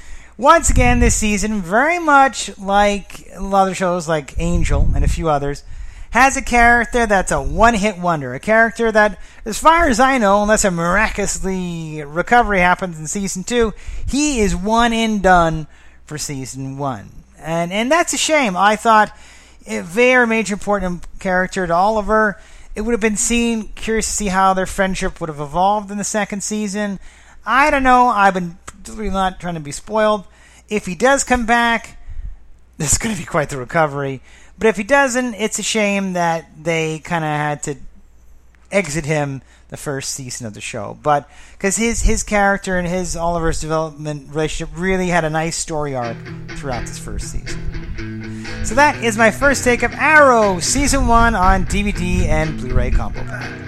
[0.40, 5.62] Once again, this season, very much like of shows like Angel and a few others,
[6.10, 8.34] has a character that's a one hit wonder.
[8.34, 13.44] A character that, as far as I know, unless a miraculously recovery happens in season
[13.44, 13.72] two,
[14.06, 15.66] he is one and done
[16.04, 17.10] for season one.
[17.38, 18.56] And, and that's a shame.
[18.56, 19.16] I thought
[19.66, 22.40] a very major important character to Oliver.
[22.74, 25.98] It would have been seen, curious to see how their friendship would have evolved in
[25.98, 26.98] the second season.
[27.46, 28.08] I don't know.
[28.08, 28.58] I've been
[28.96, 30.24] not trying to be spoiled.
[30.68, 31.98] If he does come back,
[32.78, 34.20] this is going to be quite the recovery.
[34.60, 37.76] But if he doesn't, it's a shame that they kind of had to
[38.70, 40.98] exit him the first season of the show.
[41.02, 45.94] But because his his character and his Oliver's development relationship really had a nice story
[45.94, 46.18] arc
[46.56, 48.44] throughout this first season.
[48.64, 53.20] So that is my first take of Arrow season one on DVD and Blu-ray combo
[53.24, 53.59] pack.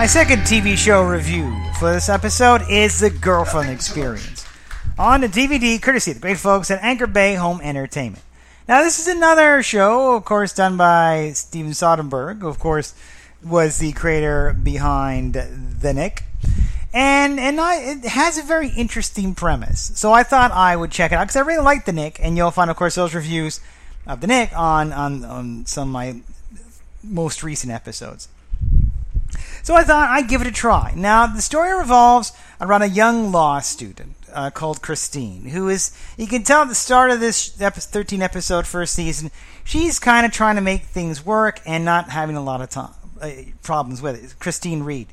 [0.00, 4.46] My second TV show review for this episode is The Girlfriend Experience
[4.98, 8.24] on the DVD, courtesy of the great folks at Anchor Bay Home Entertainment.
[8.66, 12.94] Now, this is another show, of course, done by Steven Soderbergh, who, of course,
[13.44, 16.22] was the creator behind The Knick.
[16.94, 19.92] And and I, it has a very interesting premise.
[19.96, 22.38] So I thought I would check it out because I really like The Knick, and
[22.38, 23.60] you'll find, of course, those reviews
[24.06, 26.22] of The Knick on, on, on some of my
[27.02, 28.28] most recent episodes.
[29.62, 30.92] So I thought I'd give it a try.
[30.96, 36.26] Now, the story revolves around a young law student uh, called Christine, who is, you
[36.26, 39.30] can tell at the start of this epi- 13 episode first season,
[39.64, 42.94] she's kind of trying to make things work and not having a lot of time,
[43.20, 43.30] uh,
[43.62, 44.38] problems with it.
[44.38, 45.08] Christine Reed.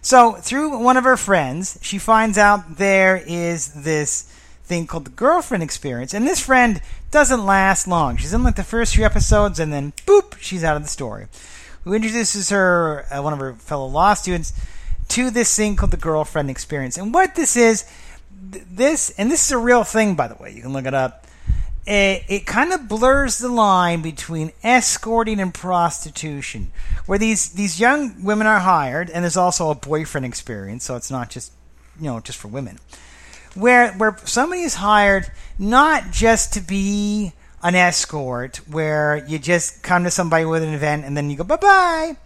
[0.00, 4.22] So, through one of her friends, she finds out there is this
[4.64, 6.80] thing called the girlfriend experience, and this friend
[7.10, 8.16] doesn't last long.
[8.16, 11.26] She's in like the first few episodes, and then boop, she's out of the story.
[11.84, 14.52] Who introduces her, uh, one of her fellow law students,
[15.08, 16.96] to this thing called the girlfriend experience.
[16.96, 17.84] And what this is,
[18.52, 20.94] th- this, and this is a real thing, by the way, you can look it
[20.94, 21.26] up.
[21.84, 26.70] It, it kind of blurs the line between escorting and prostitution,
[27.06, 31.10] where these, these young women are hired, and there's also a boyfriend experience, so it's
[31.10, 31.52] not just,
[32.00, 32.78] you know, just for women
[33.54, 37.32] where where somebody is hired not just to be
[37.62, 41.44] an escort, where you just come to somebody with an event and then you go
[41.44, 42.16] bye bye,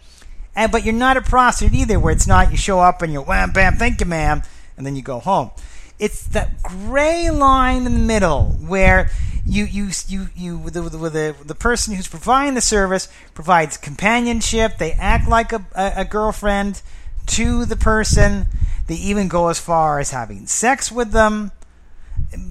[0.55, 3.21] and but you're not a prostitute either, where it's not you show up and you
[3.21, 4.41] wham bam thank you ma'am
[4.77, 5.51] and then you go home.
[5.99, 9.09] It's that gray line in the middle where
[9.45, 13.77] you you you you with the, with the, the, person who's providing the service provides
[13.77, 14.77] companionship.
[14.77, 16.81] They act like a, a, a girlfriend
[17.27, 18.47] to the person.
[18.85, 21.51] They even go as far as having sex with them,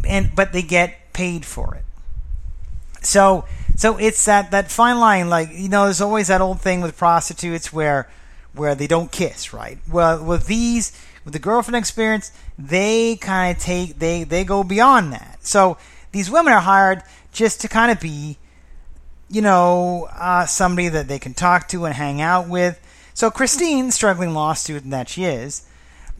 [0.07, 1.85] and but they get paid for it.
[3.07, 3.45] So
[3.77, 5.29] so it's that that fine line.
[5.29, 8.09] Like you know, there's always that old thing with prostitutes where
[8.55, 9.79] where they don't kiss, right?
[9.91, 10.93] Well, with these
[11.25, 15.39] with the girlfriend experience, they kind of take they they go beyond that.
[15.41, 15.79] So
[16.13, 17.03] these women are hired
[17.33, 18.39] just to kind of be
[19.29, 22.81] you know, uh, somebody that they can talk to and hang out with.
[23.15, 25.67] So Christine, struggling law student that she is,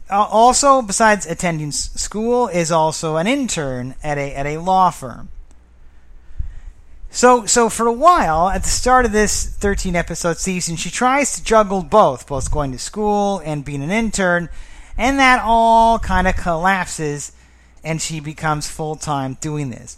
[0.09, 5.29] uh, also besides attending school, is also an intern at a at a law firm.
[7.09, 11.35] So so for a while, at the start of this 13 episode season, she tries
[11.35, 14.49] to juggle both, both going to school and being an intern,
[14.97, 17.31] and that all kind of collapses,
[17.83, 19.97] and she becomes full time doing this.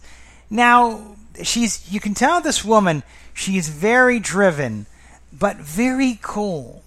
[0.50, 3.04] Now she's you can tell this woman
[3.34, 4.86] she's very driven,
[5.32, 6.84] but very cold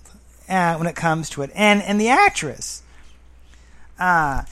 [0.48, 2.82] uh, when it comes to it, and and the actress
[3.98, 4.42] uh,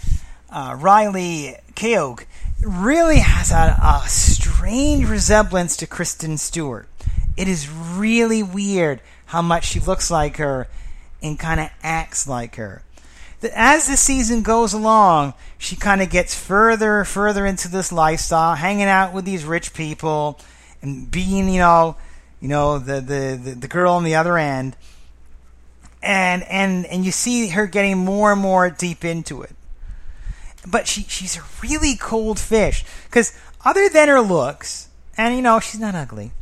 [0.50, 2.24] uh, Riley Keough
[2.62, 6.88] really has a, a strange resemblance to Kristen Stewart.
[7.36, 10.68] It is really weird how much she looks like her
[11.22, 12.82] and kind of acts like her.
[13.54, 18.54] As the season goes along, she kind of gets further, and further into this lifestyle,
[18.54, 20.38] hanging out with these rich people,
[20.82, 21.96] and being, you know,
[22.40, 24.76] you know, the the the, the girl on the other end
[26.02, 29.54] and and and you see her getting more and more deep into it.
[30.66, 33.32] But she she's a really cold fish because
[33.64, 36.32] other than her looks, and you know she's not ugly,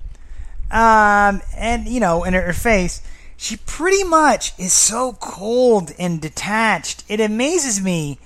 [0.70, 3.00] um, and you know in her, her face,
[3.36, 7.04] she pretty much is so cold and detached.
[7.08, 8.18] It amazes me.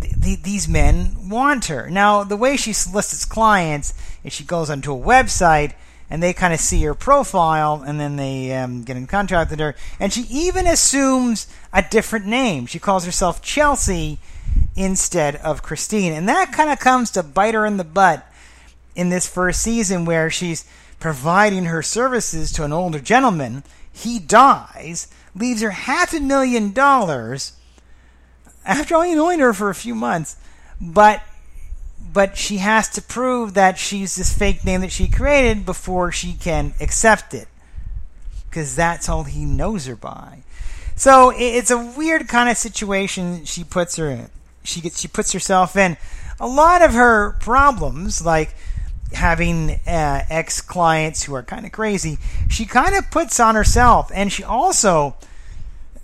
[0.00, 1.90] th- th- these men want her.
[1.90, 3.92] Now, the way she solicits clients
[4.24, 5.74] is she goes onto a website
[6.08, 9.60] and they kind of see her profile and then they um, get in contact with
[9.60, 9.76] her.
[10.00, 12.66] And she even assumes a different name.
[12.66, 14.18] She calls herself Chelsea
[14.80, 16.12] instead of Christine.
[16.12, 18.26] And that kind of comes to bite her in the butt
[18.94, 20.64] in this first season where she's
[20.98, 23.62] providing her services to an older gentleman.
[23.92, 27.52] He dies, leaves her half a million dollars
[28.64, 30.36] after only knowing her for a few months.
[30.80, 31.22] But
[32.12, 36.32] but she has to prove that she's this fake name that she created before she
[36.32, 37.46] can accept it.
[38.48, 40.42] Because that's all he knows her by.
[40.96, 44.30] So it's a weird kind of situation she puts her in.
[44.70, 45.96] She gets she puts herself in.
[46.38, 48.54] A lot of her problems, like
[49.12, 52.18] having uh, ex clients who are kind of crazy,
[52.48, 55.16] she kind of puts on herself, and she also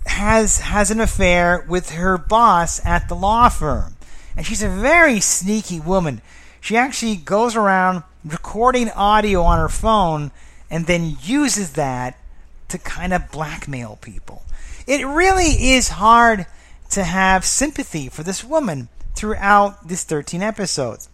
[0.05, 3.95] has has an affair with her boss at the law firm.
[4.35, 6.21] And she's a very sneaky woman.
[6.61, 10.31] She actually goes around recording audio on her phone
[10.69, 12.19] and then uses that
[12.67, 14.43] to kind of blackmail people.
[14.85, 16.45] It really is hard
[16.91, 21.09] to have sympathy for this woman throughout these 13 episodes.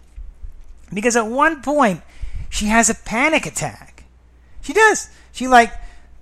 [0.94, 2.02] Because at one point,
[2.50, 4.04] she has a panic attack.
[4.62, 5.10] She does.
[5.32, 5.74] She, like,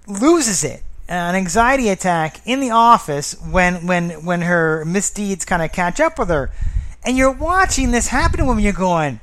[0.07, 0.83] loses it.
[1.09, 5.99] Uh, an anxiety attack in the office when when when her misdeeds kind of catch
[5.99, 6.49] up with her,
[7.03, 8.61] and you're watching this happen to him.
[8.61, 9.19] You're going,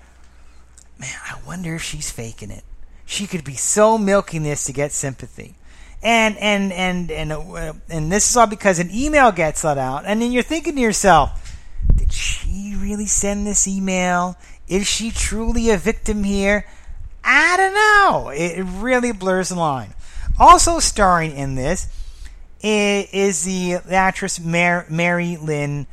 [0.99, 2.63] man, I wonder if she's faking it.
[3.07, 5.55] She could be so milking this to get sympathy.
[6.03, 10.05] And and and and uh, and this is all because an email gets let out,
[10.07, 11.59] and then you're thinking to yourself,
[11.97, 14.37] did she really send this email?
[14.69, 16.67] Is she truly a victim here?
[17.25, 18.31] I don't know.
[18.31, 19.95] It really blurs the line.
[20.39, 21.89] Also starring in this
[22.63, 25.87] is the actress Mar- Mary Lynn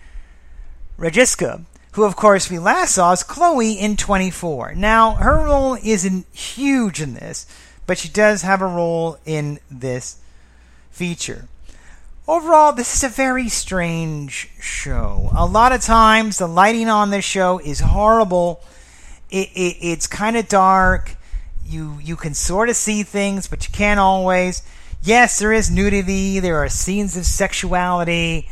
[0.98, 4.76] Rajskub, who, of course, we last saw as Chloe in 24.
[4.76, 7.46] Now, her role isn't huge in this,
[7.88, 10.18] but she does have a role in this
[10.92, 11.48] feature.
[12.28, 15.30] Overall, this is a very strange show.
[15.36, 18.64] A lot of times, the lighting on this show is horrible.
[19.30, 21.16] It, it, it's kind of dark.
[21.68, 24.64] You you can sort of see things, but you can't always.
[25.04, 26.40] Yes, there is nudity.
[26.40, 28.50] There are scenes of sexuality.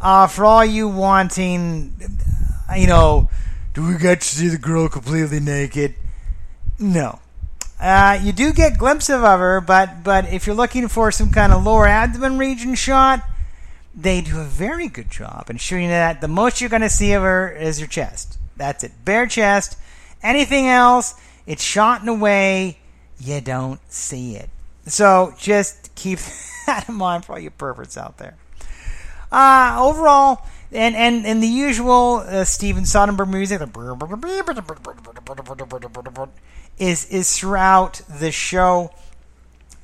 [0.00, 1.92] Uh, for all you wanting,
[2.76, 3.28] you know,
[3.74, 5.96] do we get to see the girl completely naked?
[6.78, 7.18] No.
[7.80, 11.52] Uh, you do get glimpses of her, but but if you're looking for some kind
[11.52, 13.22] of lower abdomen region shot,
[13.94, 17.12] they do a very good job in showing that the most you're going to see
[17.12, 18.38] of her is her chest.
[18.56, 19.78] That's it, bare chest.
[20.22, 21.14] Anything else,
[21.46, 22.78] it's shot in a way
[23.20, 24.50] you don't see it.
[24.86, 26.18] So just keep
[26.66, 28.36] that in mind for all you perverts out there.
[29.30, 33.60] Uh, overall, and and and the usual uh, Steven Soderbergh music
[36.78, 38.90] is is throughout the show.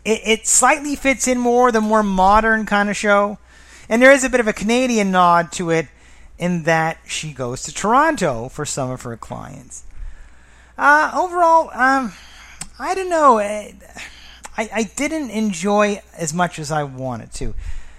[0.04, 3.38] It, it slightly fits in more the more modern kind of show,
[3.88, 5.88] and there is a bit of a Canadian nod to it
[6.38, 9.84] in that she goes to Toronto for some of her clients.
[10.76, 12.12] Uh, overall, um,
[12.78, 13.38] I don't know.
[13.38, 13.74] I,
[14.56, 17.54] I didn't enjoy as much as I wanted to.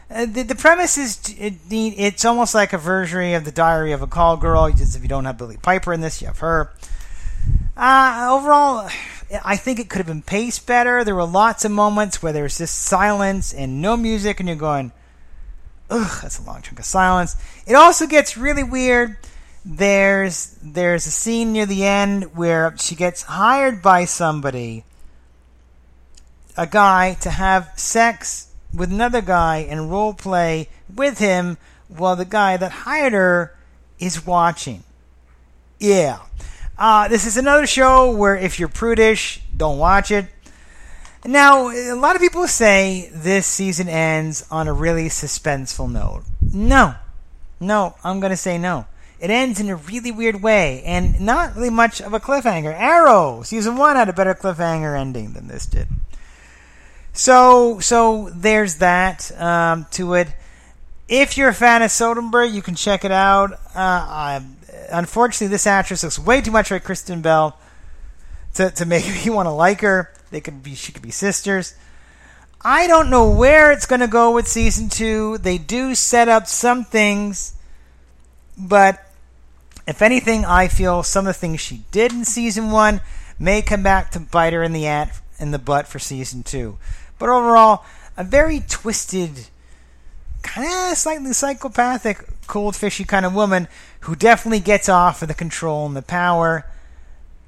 [0.10, 4.02] Uh, the, the premise is it, it's almost like a version of the Diary of
[4.02, 4.70] a Call Girl.
[4.72, 6.72] Just if you don't have Billie Piper in this, you have her.
[7.78, 8.89] Uh, overall,
[9.43, 11.03] I think it could have been paced better.
[11.03, 14.91] There were lots of moments where there's just silence and no music, and you're going,
[15.89, 19.17] "Ugh, that's a long chunk of silence." It also gets really weird.
[19.65, 24.86] There's there's a scene near the end where she gets hired by somebody,
[26.55, 31.57] a guy, to have sex with another guy and role play with him
[31.88, 33.55] while the guy that hired her
[33.99, 34.84] is watching.
[35.80, 36.19] Yeah.
[36.78, 40.26] Uh, this is another show where if you're prudish, don't watch it.
[41.23, 46.23] Now, a lot of people say this season ends on a really suspenseful note.
[46.41, 46.95] No.
[47.59, 48.86] No, I'm going to say no.
[49.19, 52.73] It ends in a really weird way and not really much of a cliffhanger.
[52.78, 55.88] Arrow, season 1 had a better cliffhanger ending than this did.
[57.13, 60.28] So, so there's that um, to it.
[61.07, 63.53] If you're a fan of Soderbergh, you can check it out.
[63.53, 64.45] Uh, I,
[64.89, 67.57] unfortunately, this actress looks way too much like Kristen Bell
[68.55, 70.11] to, to make me want to like her.
[70.31, 71.75] They could be, she could be sisters.
[72.61, 75.38] I don't know where it's going to go with season two.
[75.38, 77.55] They do set up some things,
[78.57, 79.05] but
[79.88, 83.01] if anything, I feel some of the things she did in season one
[83.38, 86.77] may come back to bite her in the at in the butt for season two.
[87.19, 87.86] But overall,
[88.17, 89.47] a very twisted,
[90.41, 93.67] kind of slightly psychopathic, cold fishy kind of woman
[94.06, 96.66] who definitely gets off of the control and the power.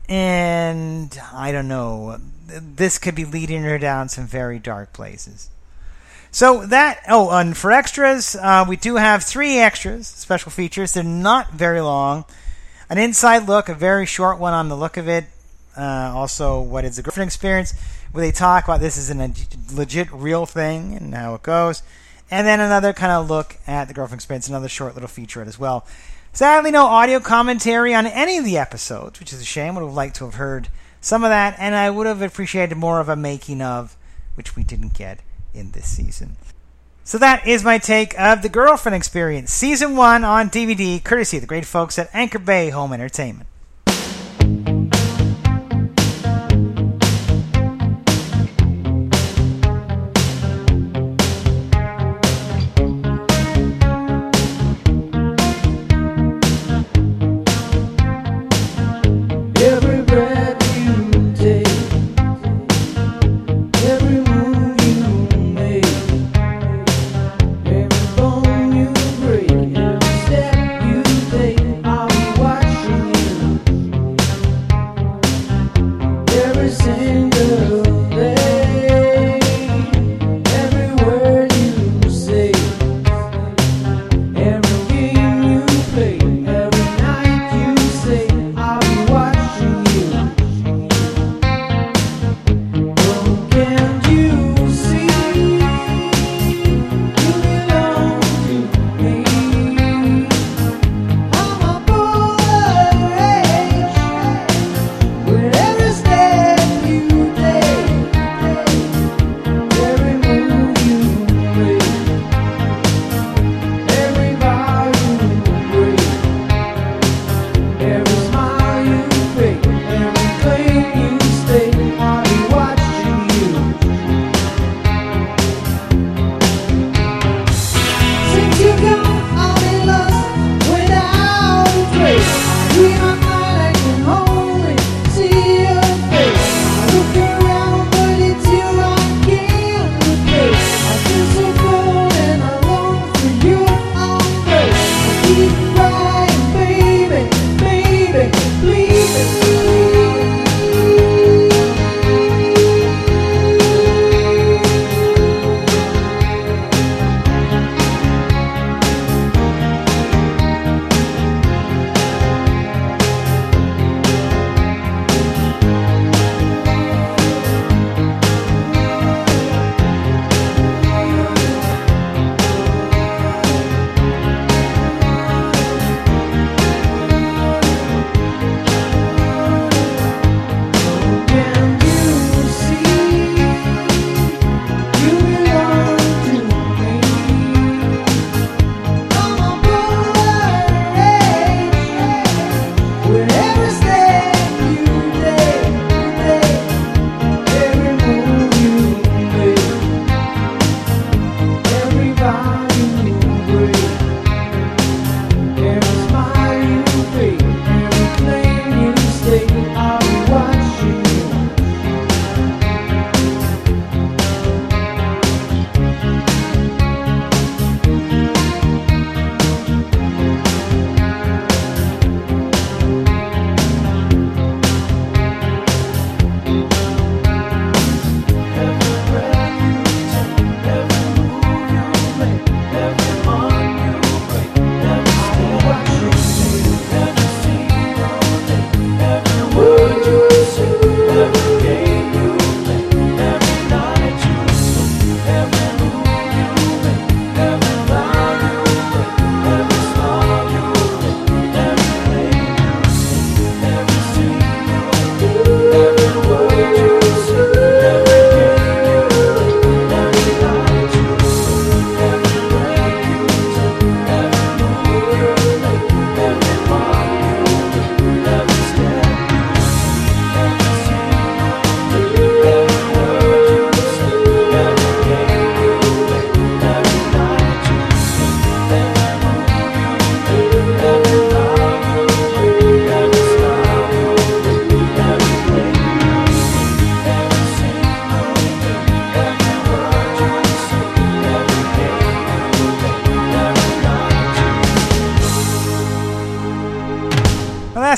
[0.09, 5.49] And I don't know, this could be leading her down some very dark places.
[6.31, 10.93] So that oh, and for extras, uh, we do have three extras, special features.
[10.93, 12.25] They're not very long.
[12.89, 15.25] An inside look, a very short one on the look of it.
[15.77, 17.73] Uh, also, what is the girlfriend experience?
[18.11, 19.33] Where they talk about this is a
[19.73, 21.83] legit, real thing and how it goes.
[22.31, 25.59] And then another kind of look at the girlfriend experience, another short little featurette as
[25.59, 25.85] well.
[26.37, 29.73] Sadly, no audio commentary on any of the episodes, which is a shame.
[29.73, 30.67] Would have liked to have heard
[31.01, 33.97] some of that, and I would have appreciated more of a making of,
[34.35, 35.21] which we didn't get
[35.55, 36.37] in this season.
[37.03, 41.41] So that is my take of the Girlfriend Experience, Season 1 on DVD, courtesy of
[41.41, 43.49] the great folks at Anchor Bay Home Entertainment.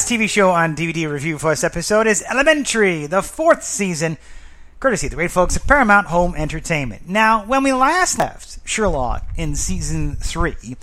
[0.09, 4.17] TV show on DVD review for this episode is Elementary, the fourth season,
[4.79, 7.07] courtesy of the great folks at Paramount Home Entertainment.
[7.07, 10.77] Now, when we last left Sherlock in season three,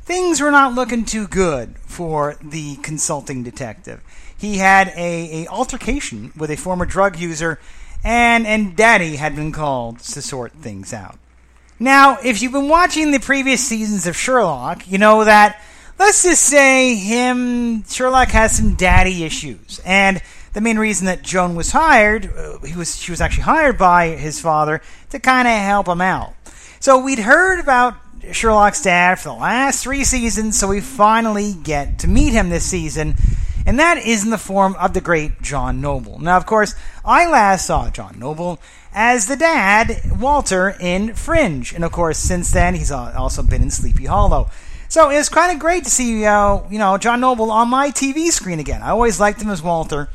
[0.00, 4.02] things were not looking too good for the consulting detective.
[4.36, 7.60] He had a, a altercation with a former drug user,
[8.02, 11.16] and and Daddy had been called to sort things out.
[11.78, 15.62] Now, if you've been watching the previous seasons of Sherlock, you know that
[15.98, 20.22] let's just say him Sherlock has some daddy issues, and
[20.52, 24.08] the main reason that Joan was hired, uh, he was she was actually hired by
[24.08, 24.80] his father
[25.10, 26.34] to kind of help him out.
[26.80, 27.94] So we'd heard about
[28.32, 32.64] Sherlock's dad for the last three seasons, so we finally get to meet him this
[32.64, 33.14] season.
[33.66, 36.18] And that is in the form of the great John Noble.
[36.18, 36.74] Now, of course,
[37.04, 38.60] I last saw John Noble
[38.92, 41.72] as the dad, Walter, in Fringe.
[41.72, 44.50] And of course, since then, he's also been in Sleepy Hollow.
[44.94, 47.90] So it was kind of great to see, uh, you know, John Noble on my
[47.90, 48.80] TV screen again.
[48.80, 50.08] I always liked him as Walter,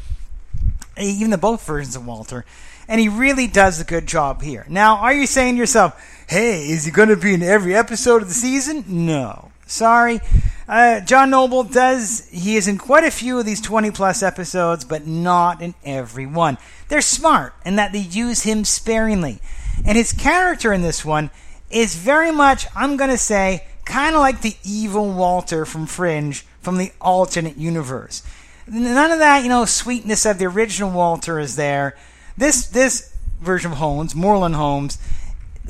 [0.97, 2.45] even the both versions of Walter,
[2.87, 4.65] and he really does a good job here.
[4.69, 8.21] Now, are you saying to yourself, "Hey, is he going to be in every episode
[8.21, 10.21] of the season?" No, sorry.
[10.65, 12.29] Uh, John Noble does.
[12.29, 16.25] He is in quite a few of these twenty plus episodes, but not in every
[16.25, 16.57] one.
[16.87, 19.41] They're smart in that they use him sparingly,
[19.83, 21.31] and his character in this one
[21.69, 26.45] is very much, I'm going to say, kind of like the evil Walter from Fringe
[26.61, 28.23] from the alternate universe.
[28.67, 31.97] None of that, you know, sweetness of the original Walter is there.
[32.37, 34.99] This this version of Holmes, Morland Holmes,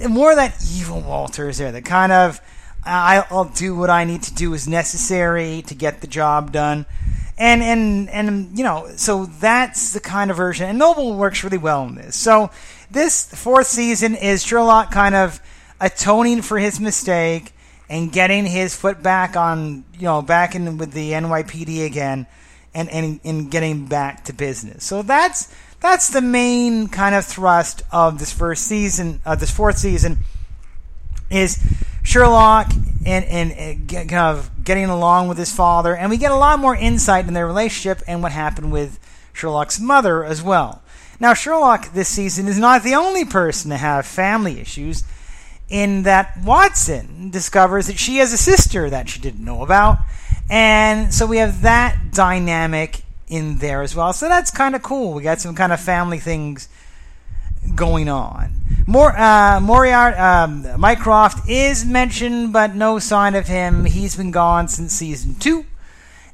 [0.07, 1.71] more of that evil Walter is there.
[1.71, 2.41] The kind of
[2.85, 6.85] I'll do what I need to do as necessary to get the job done,
[7.37, 10.67] and and and you know, so that's the kind of version.
[10.67, 12.17] And Noble works really well in this.
[12.17, 12.51] So
[12.91, 15.41] this fourth season is Sherlock kind of
[15.79, 17.53] atoning for his mistake
[17.89, 22.27] and getting his foot back on, you know, back in with the NYPD again,
[22.73, 24.83] and and, and getting back to business.
[24.85, 29.77] So that's that's the main kind of thrust of this first season, of this fourth
[29.77, 30.19] season,
[31.31, 31.59] is
[32.03, 32.71] Sherlock
[33.05, 36.59] and and, and kind of getting along with his father, and we get a lot
[36.59, 38.99] more insight in their relationship and what happened with
[39.33, 40.83] Sherlock's mother as well.
[41.19, 45.03] Now, Sherlock this season is not the only person to have family issues
[45.69, 49.99] in that Watson discovers that she has a sister that she didn't know about.
[50.49, 54.13] And so we have that dynamic in there as well.
[54.13, 55.13] So that's kind of cool.
[55.13, 56.67] We got some kind of family things
[57.75, 58.51] going on.
[58.87, 63.85] More uh, Moriarty, um, Mycroft is mentioned, but no sign of him.
[63.85, 65.65] He's been gone since season two,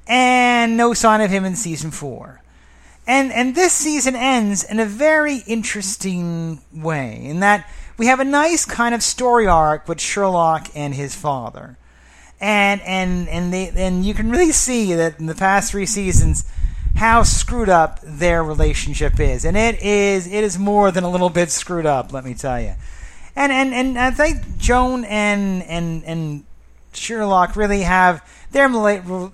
[0.08, 2.42] and no sign of him in season four.
[3.08, 8.26] And and this season ends in a very interesting way, in that we have a
[8.26, 11.78] nice kind of story arc with Sherlock and his father,
[12.40, 16.46] and and and they and you can really see that in the past three seasons
[16.96, 21.30] how screwed up their relationship is, and it is it is more than a little
[21.30, 22.12] bit screwed up.
[22.14, 22.74] Let me tell you,
[23.36, 26.44] and and and I think Joan and and and
[26.94, 28.24] Sherlock really have
[28.56, 28.70] their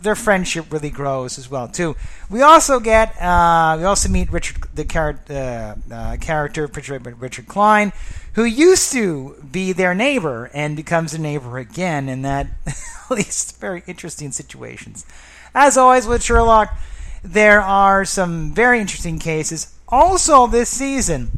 [0.02, 1.96] their friendship really grows as well too.
[2.30, 7.12] We also get uh, we also meet Richard the char- uh, uh, character portrayed by
[7.12, 7.94] Richard Klein,
[8.34, 13.60] who used to be their neighbor and becomes a neighbor again in that at least
[13.60, 15.06] very interesting situations.
[15.54, 16.74] As always with Sherlock,
[17.24, 19.72] there are some very interesting cases.
[19.88, 21.30] Also this season,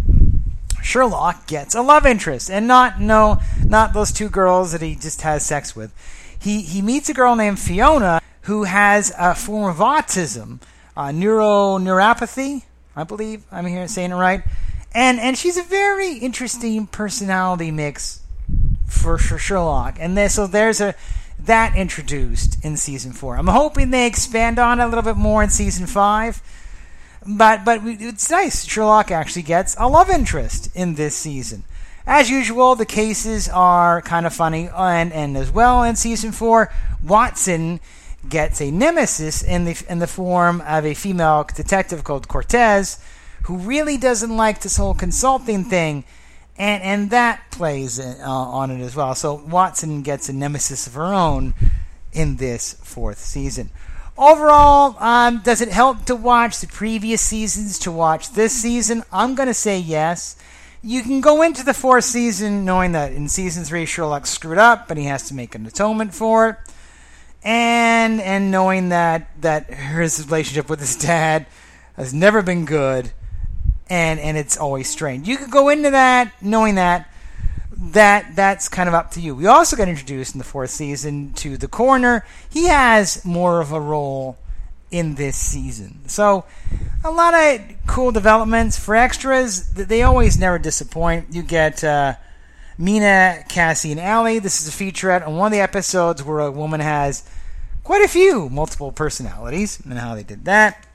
[0.81, 5.23] Sherlock gets a love interest, and not no, not those two girls that he just
[5.23, 5.91] has sex with.
[6.43, 10.59] He he meets a girl named Fiona who has a form of autism,
[10.97, 12.63] uh, neuro neuropathy,
[12.97, 14.43] I believe I'm here saying it right,
[14.93, 18.21] and and she's a very interesting personality mix
[18.85, 20.95] for, for Sherlock, and there, so there's a
[21.39, 23.37] that introduced in season four.
[23.37, 26.41] I'm hoping they expand on it a little bit more in season five.
[27.25, 28.65] But but it's nice.
[28.65, 31.63] Sherlock actually gets a love interest in this season.
[32.05, 36.71] As usual, the cases are kind of funny, and and as well in season four,
[37.01, 37.79] Watson
[38.27, 42.99] gets a nemesis in the in the form of a female detective called Cortez,
[43.43, 46.03] who really doesn't like this whole consulting thing,
[46.57, 49.15] and and that plays uh, on it as well.
[49.15, 51.53] So Watson gets a nemesis of her own
[52.11, 53.69] in this fourth season.
[54.17, 59.03] Overall, um, does it help to watch the previous seasons to watch this season?
[59.11, 60.35] I'm going to say yes.
[60.85, 64.89] You can go into the fourth season knowing that in season three Sherlock screwed up,
[64.89, 66.57] but he has to make an atonement for it,
[67.41, 71.45] and and knowing that that his relationship with his dad
[71.95, 73.13] has never been good,
[73.89, 75.25] and and it's always strained.
[75.25, 77.09] You could go into that knowing that
[77.77, 79.35] that that's kind of up to you.
[79.35, 82.25] We also got introduced in the fourth season to the coroner.
[82.49, 84.37] He has more of a role
[84.93, 86.07] in this season.
[86.07, 86.45] So
[87.03, 89.73] a lot of cool developments for extras.
[89.73, 91.33] They always never disappoint.
[91.33, 92.13] You get uh,
[92.77, 94.37] Mina, Cassie, and Allie.
[94.37, 97.27] This is a featurette on one of the episodes where a woman has
[97.83, 100.85] quite a few multiple personalities and how they did that.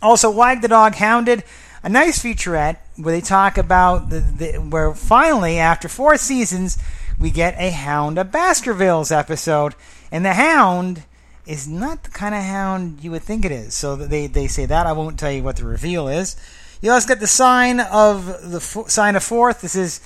[0.00, 1.42] Also, Wag the Dog Hounded,
[1.82, 6.78] a nice featurette where they talk about the, the where finally after four seasons
[7.18, 9.74] we get a Hound of Baskervilles episode,
[10.12, 11.02] and the Hound
[11.46, 13.74] is not the kind of hound you would think it is.
[13.74, 16.36] So they they say that I won't tell you what the reveal is.
[16.80, 19.60] You also get the sign of the sign of fourth.
[19.60, 20.00] This is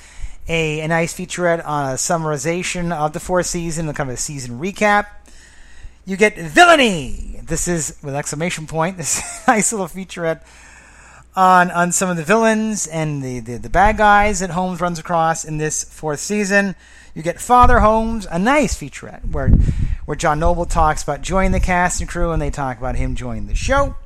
[0.49, 4.59] a, a nice featurette on a summarization of the fourth season, kind of a season
[4.59, 5.07] recap.
[6.07, 7.41] You get villainy.
[7.43, 8.97] This is with exclamation point.
[8.99, 10.43] This nice little featurette
[11.37, 14.99] on on some of the villains and the, the, the bad guys that Holmes runs
[14.99, 16.75] across in this fourth season.
[17.19, 19.49] You get Father Holmes, a nice featurette where
[20.05, 23.17] where John Noble talks about joining the cast and crew, and they talk about him
[23.17, 23.97] joining the show.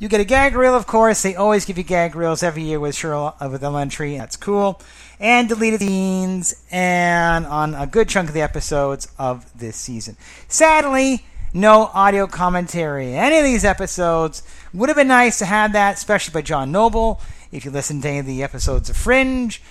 [0.00, 1.22] You get a gag reel, of course.
[1.22, 4.18] They always give you gag reels every year with Sherlock with Elementary.
[4.18, 4.82] That's cool.
[5.20, 10.16] And deleted scenes, and on a good chunk of the episodes of this season.
[10.48, 13.14] Sadly, no audio commentary.
[13.14, 17.20] Any of these episodes would have been nice to have that, especially by John Noble.
[17.52, 19.62] If you listen to any of the episodes of Fringe,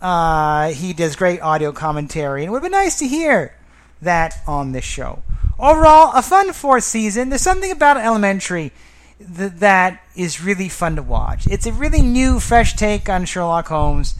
[0.00, 3.54] uh, he does great audio commentary, and it would been nice to hear
[4.02, 5.22] that on this show.
[5.58, 7.30] Overall, a fun fourth season.
[7.30, 8.72] There's something about Elementary
[9.18, 11.46] th- that is really fun to watch.
[11.48, 14.14] It's a really new, fresh take on Sherlock Holmes,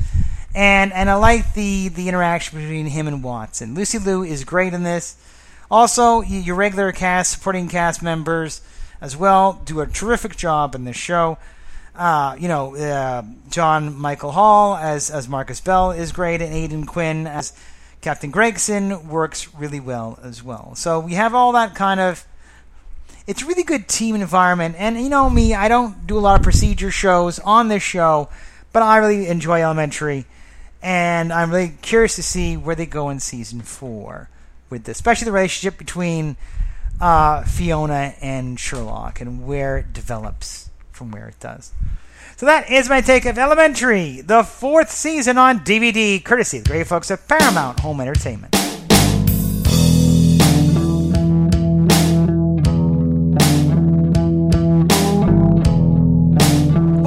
[0.55, 3.75] and and I like the the interaction between him and Watson.
[3.75, 5.17] Lucy Liu is great in this.
[5.71, 8.63] Also, your regular cast, supporting cast members
[9.01, 11.39] as well, do a terrific job in this show.
[11.99, 16.87] Uh, you know, uh, Jon Michael Hill as as Marcus Bell is great, and Aidan
[16.87, 17.53] Quinn as
[18.01, 20.77] Captain Gregson works really well as well.
[20.77, 22.25] So we have all that kind of.
[23.27, 26.39] It's a really good team environment, and you know me, I don't do a lot
[26.39, 28.29] of procedure shows on this show,
[28.73, 30.25] but I really enjoy Elementary,
[30.81, 34.31] and I'm really curious to see where they go in season four
[34.71, 36.37] with this, especially the relationship between
[37.01, 40.68] uh, Fiona and Sherlock, and where it develops
[40.99, 41.73] from where it does.
[42.37, 46.71] So that is my take of Elementary, the fourth season on DVD, courtesy of the
[46.71, 48.55] great folks at Paramount Home Entertainment.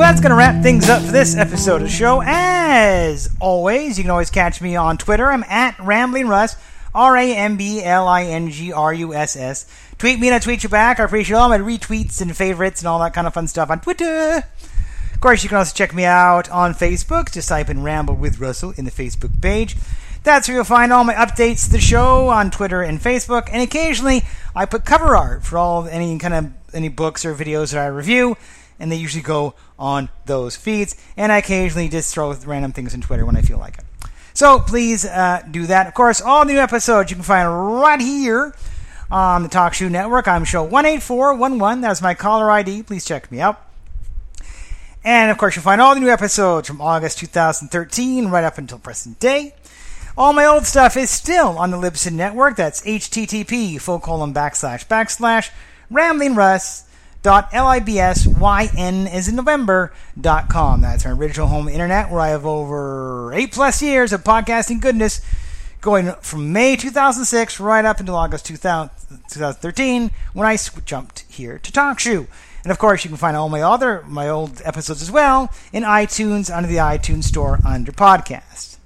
[0.02, 2.24] Well, that's going to wrap things up for this episode of the show.
[2.26, 5.32] As always, you can always catch me on Twitter.
[5.32, 6.56] I'm at Rambling Russ,
[6.94, 9.66] R A M B L I N G R U S S.
[9.98, 11.00] Tweet me and I tweet you back.
[11.00, 13.80] I appreciate all my retweets and favorites and all that kind of fun stuff on
[13.80, 14.44] Twitter.
[15.14, 17.32] Of course, you can also check me out on Facebook.
[17.32, 19.78] Just type in Ramble with Russell in the Facebook page.
[20.24, 23.50] That's where you'll find all my updates to the show on Twitter and Facebook.
[23.52, 24.24] And occasionally,
[24.56, 27.88] I put cover art for all any kind of any books or videos that I
[27.88, 28.38] review,
[28.80, 30.96] and they usually go on those feeds.
[31.16, 33.86] And I occasionally just throw random things on Twitter when I feel like it.
[34.34, 35.88] So please uh, do that.
[35.88, 38.56] Of course, all new episodes you can find right here
[39.10, 40.28] on the TalkShoe Network.
[40.28, 41.82] I'm show 18411.
[41.82, 42.84] That's my caller ID.
[42.84, 43.62] Please check me out.
[45.04, 48.80] And of course, you'll find all the new episodes from August 2013 right up until
[48.80, 49.56] present day.
[50.18, 52.58] All my old stuff is still on the Libsyn network.
[52.58, 55.50] That's http full colon backslash backslash
[55.92, 56.84] ramblingrus
[57.24, 60.82] dot libsyn is in November dot com.
[60.82, 65.22] That's our original home internet where I have over eight plus years of podcasting goodness
[65.82, 68.90] going from May 2006 right up until August 2000,
[69.30, 72.28] 2013 when I jumped here to TalkShoe.
[72.64, 75.84] And of course, you can find all my other my old episodes as well in
[75.84, 78.78] iTunes under the iTunes Store under podcast.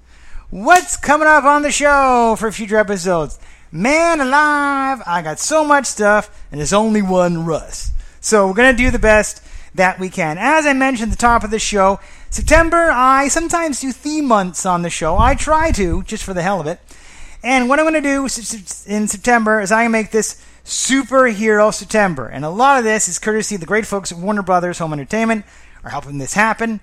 [0.50, 3.40] What's coming up on the show for future episodes?
[3.72, 7.92] Man alive, I got so much stuff, and there's only one Russ.
[8.26, 9.40] So we're gonna do the best
[9.76, 10.40] that we can.
[10.40, 12.00] As I mentioned at the top of the show,
[12.32, 15.16] September, I sometimes do theme months on the show.
[15.16, 16.80] I try to, just for the hell of it.
[17.44, 18.24] And what I'm going to do
[18.92, 22.28] in September is I'm going to make this Superhero September.
[22.28, 24.94] And a lot of this is courtesy of the great folks at Warner Brothers Home
[24.94, 25.46] Entertainment
[25.84, 26.80] are helping this happen.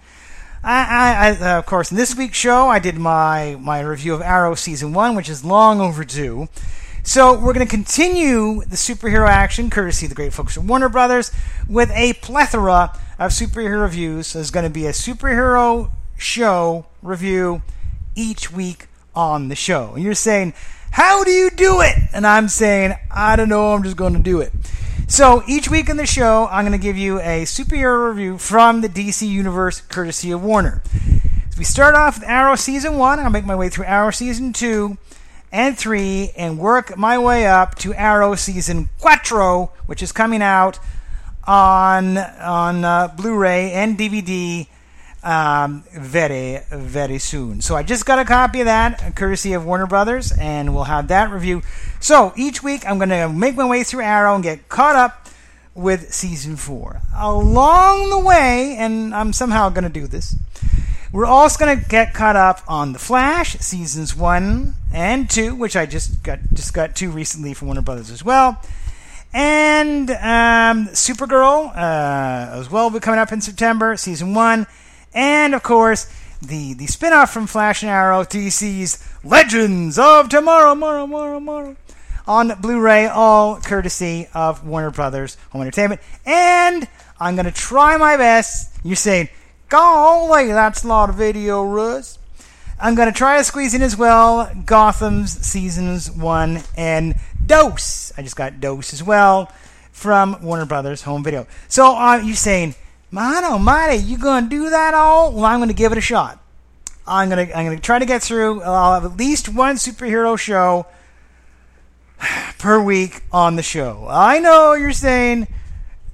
[0.63, 4.15] I, I, I uh, of course, in this week's show, I did my, my review
[4.15, 6.49] of Arrow Season 1, which is long overdue.
[7.05, 10.89] So we're going to continue the superhero action, courtesy of the great folks at Warner
[10.89, 11.33] Brothers,
[11.69, 14.33] with a plethora of superhero reviews.
[14.33, 17.63] There's going to be a superhero show review
[18.15, 18.87] each week
[19.17, 19.95] on the show.
[19.95, 20.55] And you're saying,
[20.93, 21.97] how do you do it?
[22.13, 24.53] And I'm saying, I don't know, I'm just going to do it.
[25.09, 28.81] So each week in the show, I'm going to give you a superhero review from
[28.81, 30.83] the DC Universe, courtesy of Warner.
[31.51, 33.19] So we start off with Arrow Season 1.
[33.19, 34.97] I'll make my way through Arrow Season 2
[35.53, 40.79] and 3 and work my way up to Arrow Season Quattro, which is coming out
[41.45, 44.67] on, on uh, Blu-ray and DVD
[45.23, 47.61] um, very, very soon.
[47.61, 51.09] So I just got a copy of that, courtesy of Warner Brothers, and we'll have
[51.09, 51.63] that review.
[52.01, 55.29] So each week I'm going to make my way through Arrow and get caught up
[55.75, 57.03] with season four.
[57.17, 60.35] Along the way, and I'm somehow going to do this,
[61.13, 65.77] we're also going to get caught up on The Flash, seasons one and two, which
[65.77, 68.61] I just got just got two recently from Warner Brothers as well.
[69.35, 74.67] And um, Supergirl uh, as well will be coming up in September, season one.
[75.15, 76.13] And of course,
[76.43, 81.77] the, the spin off from Flash and Arrow, DC's Legends of Tomorrow, tomorrow, tomorrow, tomorrow,
[82.27, 86.01] on Blu ray, all courtesy of Warner Brothers Home Entertainment.
[86.27, 86.89] And
[87.19, 88.77] I'm to try my best.
[88.85, 89.29] You're saying,
[89.69, 92.19] golly, that's a lot of video, Russ.
[92.83, 97.15] I'm going to try to squeeze in as well Gotham's seasons one and
[97.47, 98.13] Dose.
[98.19, 99.53] I just got Dose as well
[99.93, 101.47] from Warner Brothers Home Video.
[101.69, 102.75] So uh, you're saying,
[103.13, 105.31] man almighty, you going to do that all?
[105.31, 106.43] Well, I'm going to give it a shot.
[107.07, 108.63] I'm going to I'm going to try to get through.
[108.63, 110.87] I'll have at least one superhero show
[112.59, 114.09] per week on the show.
[114.11, 115.47] I know you're saying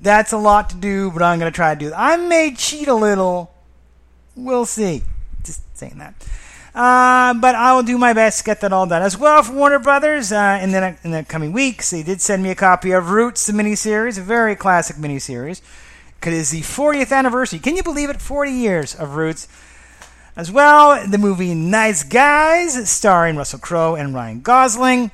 [0.02, 1.94] that's a lot to do, but I'm going to try to do it.
[1.96, 3.54] I may cheat a little.
[4.36, 5.02] We'll see.
[5.42, 6.14] Just saying that.
[6.78, 9.52] Uh, but I will do my best to get that all done as well for
[9.52, 11.90] Warner Brothers uh, in the in the coming weeks.
[11.90, 15.60] They did send me a copy of Roots, the miniseries, a very classic miniseries.
[16.24, 17.58] It is the 40th anniversary.
[17.58, 18.22] Can you believe it?
[18.22, 19.48] 40 years of Roots.
[20.36, 25.10] As well, the movie Nice Guys, starring Russell Crowe and Ryan Gosling.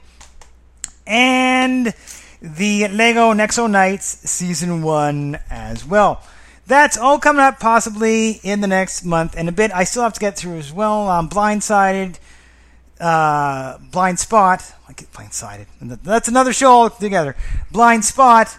[1.06, 1.94] And
[2.42, 6.22] the Lego Nexo Knights Season 1 as well.
[6.66, 9.70] That's all coming up possibly in the next month and a bit.
[9.72, 11.08] I still have to get through as well.
[11.08, 12.18] Um, Blindsided,
[12.98, 14.74] uh, Blind Spot.
[14.88, 15.66] I get blindsided.
[16.02, 17.36] That's another show altogether.
[17.70, 18.58] Blind Spot,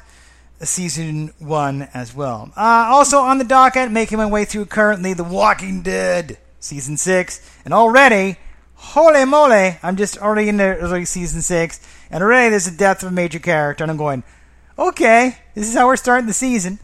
[0.61, 2.51] season one as well.
[2.55, 7.41] Uh, also on the docket, making my way through currently The Walking Dead, season six.
[7.65, 8.37] And already,
[8.75, 11.79] holy moly, I'm just already in the early season six.
[12.11, 13.83] And already there's a death of a major character.
[13.83, 14.23] And I'm going,
[14.77, 16.79] okay, this is how we're starting the season.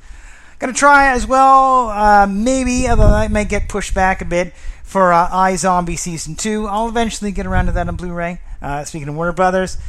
[0.61, 4.53] Gonna try as well, uh, maybe, although I might get pushed back a bit
[4.83, 6.67] for uh, Zombie* Season 2.
[6.67, 8.39] I'll eventually get around to that on Blu ray.
[8.61, 9.79] Uh, speaking of Warner Brothers.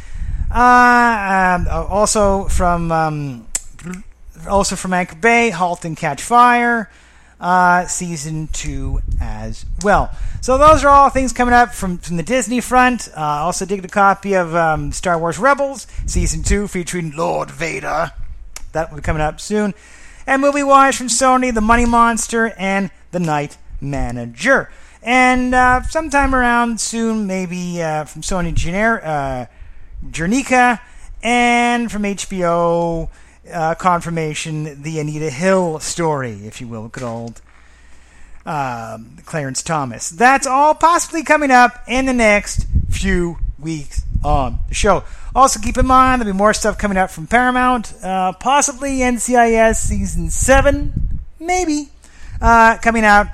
[0.51, 3.47] Uh, um, also from um,
[4.49, 6.91] also from Anchor Bay, Halt and Catch Fire.
[7.43, 10.11] uh, season two as well.
[10.41, 13.09] So those are all things coming up from, from the Disney front.
[13.15, 18.13] Uh, also digged a copy of um, Star Wars Rebels season two featuring Lord Vader.
[18.73, 19.75] That will be coming up soon.
[20.27, 24.71] And movie wise from Sony, The Money Monster and The Night Manager.
[25.03, 29.47] And uh, sometime around soon, maybe uh, from Sony Gener- uh,
[30.09, 30.81] Jernica
[31.23, 33.09] and from HBO
[33.53, 37.43] uh, confirmation, the Anita Hill story, if you will, good old
[38.47, 40.11] um, Clarence Thomas.
[40.11, 44.03] That's all possibly coming up in the next few weeks
[44.71, 45.05] show.
[45.35, 49.77] Also, keep in mind there'll be more stuff coming out from Paramount, uh, possibly NCIS
[49.77, 51.89] season seven, maybe
[52.41, 53.29] uh, coming out,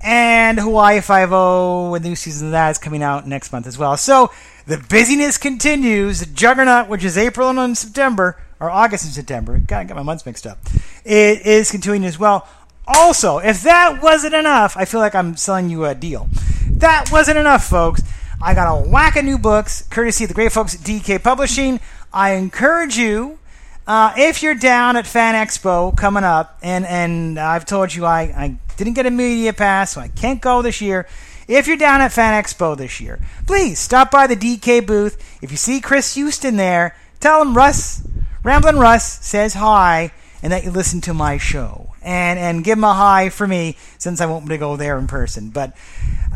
[0.00, 1.94] and Hawaii Five O.
[1.94, 3.96] A new season of that is coming out next month as well.
[3.96, 4.30] So
[4.66, 6.20] the busyness continues.
[6.20, 10.02] The Juggernaut, which is April and September, or August and September, God, I got my
[10.02, 10.58] months mixed up.
[11.04, 12.48] It is continuing as well.
[12.86, 16.28] Also, if that wasn't enough, I feel like I'm selling you a deal.
[16.70, 18.02] That wasn't enough, folks.
[18.42, 21.80] I got a whack of new books, courtesy of the great folks at DK Publishing.
[22.12, 23.38] I encourage you,
[23.86, 28.20] uh, if you're down at Fan Expo coming up, and, and I've told you I,
[28.22, 31.06] I didn't get a media pass, so I can't go this year.
[31.46, 35.16] If you're down at Fan Expo this year, please stop by the DK booth.
[35.42, 38.06] If you see Chris Houston there, tell him Russ,
[38.42, 40.12] Ramblin' Russ says hi,
[40.42, 41.93] and that you listen to my show.
[42.04, 44.76] And and give him a high for me since I won't be able to go
[44.76, 45.48] there in person.
[45.48, 45.74] But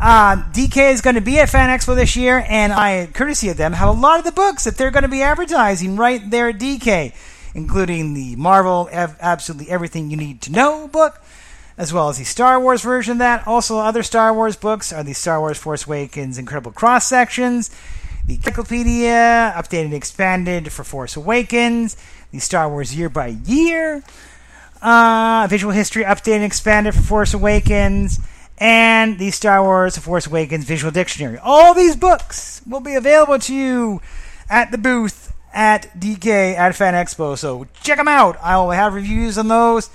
[0.01, 3.57] uh, DK is going to be at Fan Expo this year, and I, courtesy of
[3.57, 6.49] them, have a lot of the books that they're going to be advertising right there
[6.49, 7.13] at DK,
[7.53, 11.21] including the Marvel Absolutely Everything You Need to Know book,
[11.77, 13.45] as well as the Star Wars version of that.
[13.45, 17.69] Also, other Star Wars books are the Star Wars Force Awakens Incredible Cross Sections,
[18.25, 21.97] the Encyclopedia, updated and expanded for Force Awakens,
[22.31, 24.01] the Star Wars Year by Year,
[24.81, 28.19] uh, Visual History updated and expanded for Force Awakens,
[28.57, 31.37] and the Star Wars Force Awakens Visual Dictionary.
[31.41, 34.01] All these books will be available to you
[34.49, 38.37] at the booth at DK at Fan Expo, so check them out.
[38.41, 39.89] I will have reviews on those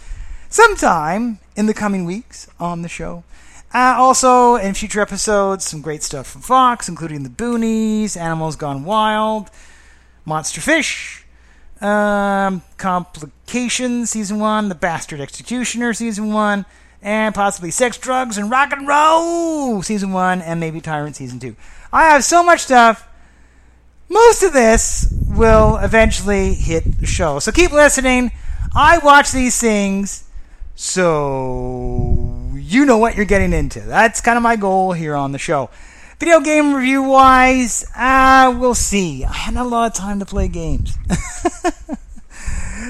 [0.49, 3.25] sometime in the coming weeks on the show.
[3.73, 8.85] Uh, also, in future episodes, some great stuff from Fox, including The Boonies, Animals Gone
[8.85, 9.51] Wild,
[10.25, 11.24] Monster Fish,
[11.85, 16.65] um, Complications Season 1, The Bastard Executioner Season 1,
[17.03, 21.55] and possibly Sex, Drugs, and Rock and Roll Season 1, and maybe Tyrant Season 2.
[21.93, 23.07] I have so much stuff.
[24.09, 27.39] Most of this will eventually hit the show.
[27.39, 28.31] So keep listening.
[28.75, 30.25] I watch these things
[30.75, 33.81] so you know what you're getting into.
[33.81, 35.71] That's kind of my goal here on the show.
[36.21, 39.25] Video game review wise, uh, we'll see.
[39.25, 40.97] I had not a lot of time to play games.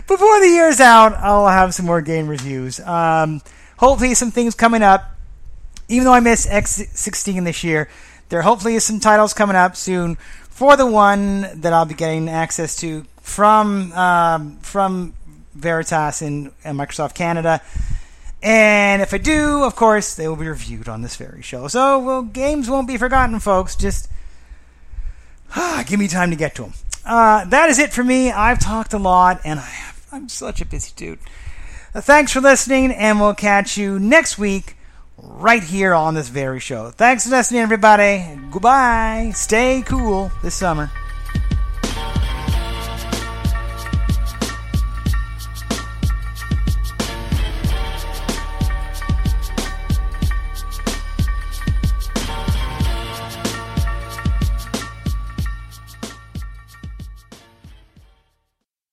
[0.06, 2.80] Before the year's out, I'll have some more game reviews.
[2.80, 3.40] Um,
[3.78, 5.10] hopefully, some things coming up.
[5.88, 7.88] Even though I missed X16 this year,
[8.28, 10.16] there hopefully is some titles coming up soon
[10.50, 15.14] for the one that I'll be getting access to from um, from
[15.54, 17.62] Veritas in, in Microsoft Canada.
[18.44, 21.66] And if I do, of course, they will be reviewed on this very show.
[21.66, 23.74] So, well, games won't be forgotten, folks.
[23.74, 24.10] Just
[25.86, 26.72] give me time to get to them.
[27.06, 28.30] Uh, that is it for me.
[28.30, 31.20] I've talked a lot, and I, I'm such a busy dude.
[31.94, 34.76] Uh, thanks for listening, and we'll catch you next week
[35.16, 36.90] right here on this very show.
[36.90, 38.38] Thanks for listening, everybody.
[38.50, 39.32] Goodbye.
[39.34, 40.90] Stay cool this summer.